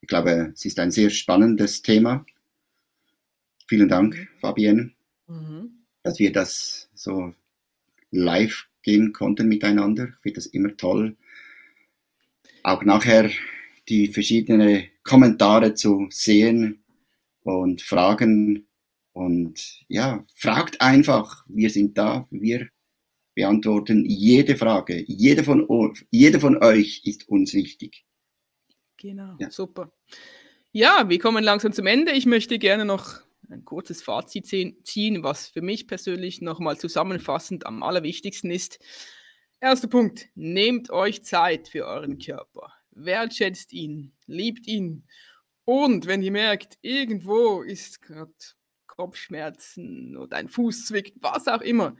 ich 0.00 0.08
glaube, 0.08 0.52
es 0.54 0.64
ist 0.64 0.78
ein 0.78 0.90
sehr 0.90 1.10
spannendes 1.10 1.82
Thema. 1.82 2.24
Vielen 3.66 3.88
Dank, 3.88 4.16
mhm. 4.16 4.28
Fabienne, 4.38 4.90
mhm. 5.26 5.70
dass 6.02 6.18
wir 6.18 6.32
das 6.32 6.90
so 6.94 7.34
live 8.10 8.68
gehen 8.82 9.12
konnten 9.12 9.48
miteinander. 9.48 10.08
Ich 10.08 10.22
finde 10.22 10.34
das 10.36 10.46
immer 10.46 10.76
toll. 10.76 11.16
Auch 12.62 12.82
nachher 12.84 13.30
die 13.88 14.08
verschiedenen 14.08 14.84
Kommentare 15.02 15.74
zu 15.74 16.06
sehen 16.10 16.84
und 17.42 17.82
Fragen. 17.82 18.66
Und 19.12 19.84
ja, 19.88 20.24
fragt 20.34 20.80
einfach. 20.80 21.44
Wir 21.48 21.70
sind 21.70 21.96
da. 21.96 22.26
Wir 22.30 22.68
beantworten 23.34 24.04
jede 24.06 24.56
Frage. 24.56 25.04
Jede 25.06 25.44
von, 25.44 25.94
jede 26.10 26.40
von 26.40 26.62
euch 26.62 27.02
ist 27.04 27.28
uns 27.28 27.54
wichtig. 27.54 28.04
Genau, 29.04 29.36
ja. 29.38 29.50
super. 29.50 29.92
Ja, 30.72 31.08
wir 31.08 31.18
kommen 31.18 31.44
langsam 31.44 31.72
zum 31.72 31.86
Ende. 31.86 32.12
Ich 32.12 32.26
möchte 32.26 32.58
gerne 32.58 32.84
noch 32.84 33.20
ein 33.50 33.64
kurzes 33.64 34.02
Fazit 34.02 34.46
ziehen, 34.46 35.22
was 35.22 35.46
für 35.46 35.62
mich 35.62 35.86
persönlich 35.86 36.40
nochmal 36.40 36.78
zusammenfassend 36.78 37.66
am 37.66 37.82
allerwichtigsten 37.82 38.50
ist. 38.50 38.78
Erster 39.60 39.88
Punkt, 39.88 40.26
nehmt 40.34 40.90
euch 40.90 41.22
Zeit 41.22 41.68
für 41.68 41.84
euren 41.86 42.18
Körper 42.18 42.72
wertschätzt 42.94 43.72
ihn, 43.72 44.12
liebt 44.26 44.66
ihn. 44.66 45.04
Und 45.64 46.06
wenn 46.06 46.22
ihr 46.22 46.32
merkt, 46.32 46.78
irgendwo 46.82 47.62
ist 47.62 48.02
gerade 48.02 48.32
Kopfschmerzen 48.86 50.16
oder 50.16 50.36
ein 50.36 50.48
Fuß 50.48 50.86
zwickt, 50.86 51.16
was 51.20 51.48
auch 51.48 51.62
immer, 51.62 51.96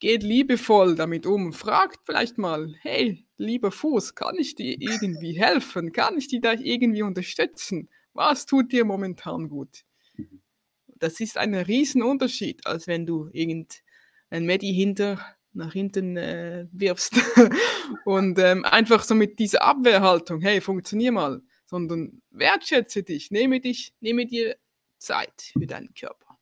geht 0.00 0.22
liebevoll 0.22 0.94
damit 0.94 1.26
um. 1.26 1.52
Fragt 1.52 2.00
vielleicht 2.04 2.38
mal, 2.38 2.74
hey, 2.80 3.26
lieber 3.38 3.70
Fuß, 3.70 4.14
kann 4.14 4.36
ich 4.36 4.54
dir 4.54 4.76
irgendwie 4.78 5.40
helfen? 5.40 5.92
Kann 5.92 6.18
ich 6.18 6.28
dir 6.28 6.40
da 6.40 6.52
irgendwie 6.52 7.02
unterstützen? 7.02 7.88
Was 8.12 8.46
tut 8.46 8.72
dir 8.72 8.84
momentan 8.84 9.48
gut? 9.48 9.84
Mhm. 10.16 10.42
Das 10.86 11.20
ist 11.20 11.38
ein 11.38 11.54
Riesenunterschied, 11.54 12.66
als 12.66 12.86
wenn 12.88 13.06
du 13.06 13.30
irgendein 13.32 14.44
Medi 14.44 14.74
hinter 14.74 15.24
nach 15.52 15.72
hinten 15.72 16.16
äh, 16.16 16.66
wirfst 16.72 17.14
und 18.04 18.38
ähm, 18.38 18.64
einfach 18.64 19.02
so 19.02 19.14
mit 19.14 19.38
dieser 19.38 19.62
Abwehrhaltung, 19.62 20.40
hey, 20.40 20.60
funktionier 20.60 21.12
mal, 21.12 21.40
sondern 21.64 22.22
wertschätze 22.30 23.02
dich, 23.02 23.30
nehme 23.30 23.60
dich, 23.60 23.94
nehme 24.00 24.26
dir 24.26 24.56
Zeit 24.98 25.52
für 25.52 25.66
deinen 25.66 25.94
Körper. 25.94 26.38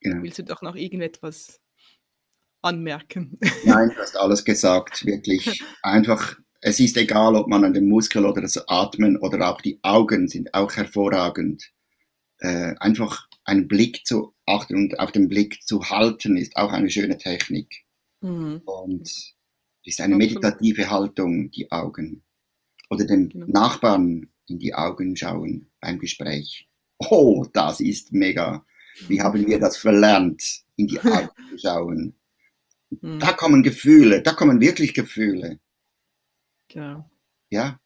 Genau. 0.00 0.22
Willst 0.22 0.38
du 0.38 0.44
doch 0.44 0.62
noch 0.62 0.76
irgendetwas 0.76 1.60
anmerken? 2.62 3.38
Nein, 3.64 3.90
du 3.90 3.96
hast 3.96 4.16
alles 4.16 4.44
gesagt, 4.44 5.04
wirklich 5.06 5.62
einfach. 5.82 6.38
Es 6.60 6.80
ist 6.80 6.96
egal, 6.96 7.36
ob 7.36 7.46
man 7.46 7.64
an 7.64 7.72
den 7.72 7.88
Muskel 7.88 8.26
oder 8.26 8.40
das 8.40 8.68
Atmen 8.68 9.16
oder 9.16 9.48
auch 9.48 9.60
die 9.60 9.78
Augen 9.82 10.26
sind 10.26 10.54
auch 10.54 10.74
hervorragend. 10.74 11.70
Äh, 12.38 12.74
einfach 12.78 13.28
einen 13.44 13.68
Blick 13.68 14.04
zu 14.04 14.34
achten 14.46 14.74
und 14.74 14.98
auf 14.98 15.12
den 15.12 15.28
Blick 15.28 15.62
zu 15.62 15.88
halten, 15.88 16.36
ist 16.36 16.56
auch 16.56 16.72
eine 16.72 16.90
schöne 16.90 17.16
Technik. 17.16 17.84
Mhm. 18.20 18.62
Und 18.64 19.08
ist 19.84 20.00
eine 20.00 20.16
meditative 20.16 20.90
Haltung, 20.90 21.50
die 21.50 21.70
Augen. 21.70 22.22
Oder 22.90 23.06
dem 23.06 23.28
genau. 23.28 23.46
Nachbarn 23.46 24.28
in 24.46 24.58
die 24.58 24.74
Augen 24.74 25.16
schauen 25.16 25.70
beim 25.80 25.98
Gespräch. 25.98 26.68
Oh, 26.98 27.46
das 27.52 27.80
ist 27.80 28.12
mega. 28.12 28.64
Wie 29.06 29.20
haben 29.22 29.46
wir 29.46 29.60
das 29.60 29.76
verlernt, 29.76 30.42
in 30.76 30.88
die 30.88 31.00
Augen 31.00 31.30
zu 31.50 31.58
schauen? 31.58 32.14
Mhm. 32.90 33.18
Da 33.18 33.32
kommen 33.32 33.62
Gefühle, 33.62 34.22
da 34.22 34.32
kommen 34.32 34.60
wirklich 34.60 34.94
Gefühle. 34.94 35.58
Genau. 36.68 37.08
Ja. 37.50 37.80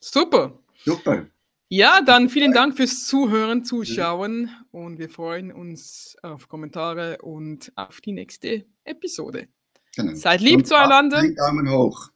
Super. 0.00 0.58
Super. 0.84 1.26
Ja, 1.68 2.02
dann 2.02 2.28
vielen 2.28 2.52
Dank 2.52 2.76
fürs 2.76 3.06
Zuhören, 3.06 3.64
Zuschauen 3.64 4.50
und 4.70 4.98
wir 4.98 5.08
freuen 5.08 5.50
uns 5.50 6.16
auf 6.22 6.48
Kommentare 6.48 7.18
und 7.22 7.72
auf 7.74 8.00
die 8.00 8.12
nächste 8.12 8.66
Episode. 8.84 9.48
Genau. 9.96 10.14
Seid 10.14 10.40
lieb 10.40 10.58
und 10.58 10.66
zueinander. 10.66 11.22
Daumen 11.36 11.70
hoch. 11.70 12.10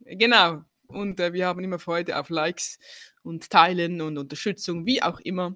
Genau. 0.00 0.64
Und 0.86 1.20
äh, 1.20 1.32
wir 1.32 1.46
haben 1.46 1.62
immer 1.62 1.78
Freude 1.78 2.18
auf 2.18 2.30
Likes 2.30 2.78
und 3.22 3.50
Teilen 3.50 4.00
und 4.00 4.16
Unterstützung, 4.16 4.86
wie 4.86 5.02
auch 5.02 5.20
immer. 5.20 5.54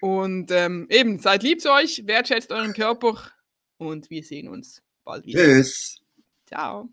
Und 0.00 0.50
ähm, 0.52 0.86
eben, 0.88 1.18
seid 1.18 1.42
lieb 1.42 1.60
zu 1.60 1.72
euch, 1.72 2.06
wertschätzt 2.06 2.52
euren 2.52 2.72
Körper 2.72 3.32
und 3.76 4.08
wir 4.08 4.22
sehen 4.22 4.48
uns 4.48 4.82
bald 5.06 5.24
wieder. 5.24 5.42
Tschüss. 5.42 5.98
Ciao. 6.46 6.90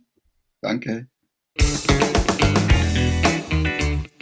Danke. 0.61 1.09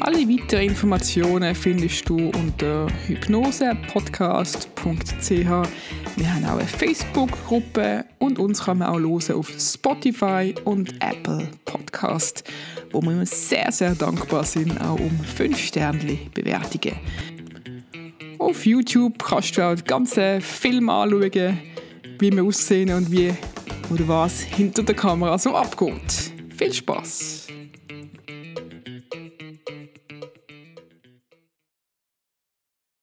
Alle 0.04 0.28
weitere 0.28 0.66
Informationen 0.66 1.54
findest 1.54 2.10
du 2.10 2.32
unter 2.32 2.88
hypnosepodcast.ch. 3.06 5.30
Wir 5.30 6.34
haben 6.34 6.46
auch 6.46 6.58
eine 6.58 6.68
Facebook-Gruppe 6.68 8.06
und 8.18 8.40
uns 8.40 8.64
kann 8.64 8.80
man 8.80 8.88
auch 8.88 9.00
hören 9.00 9.36
auf 9.36 9.54
Spotify 9.60 10.56
und 10.66 10.96
Apple 11.04 11.48
Podcast, 11.66 12.44
wo 12.92 13.00
wir 13.04 13.24
sehr, 13.28 13.72
sehr 13.72 13.94
dankbar 13.94 14.44
sind, 14.44 14.82
auch 14.82 15.00
um 15.00 15.20
5 15.20 15.56
Sterne 15.56 16.18
Bewertungen. 16.34 16.96
Auf 18.40 18.66
YouTube 18.66 19.24
kannst 19.24 19.56
du 19.56 19.62
auch 19.62 19.76
den 19.76 19.86
ganzen 19.86 20.42
Film 20.42 20.90
anschauen, 20.90 21.60
wie 22.18 22.32
wir 22.32 22.44
aussehen 22.44 22.92
und 22.92 23.12
wie 23.12 23.32
oder 23.92 24.08
was 24.08 24.40
hinter 24.40 24.84
der 24.84 24.96
Kamera 24.96 25.38
so 25.38 25.54
abgeht. 25.54 26.32
Viel 26.58 26.74
Spaß! 26.74 27.41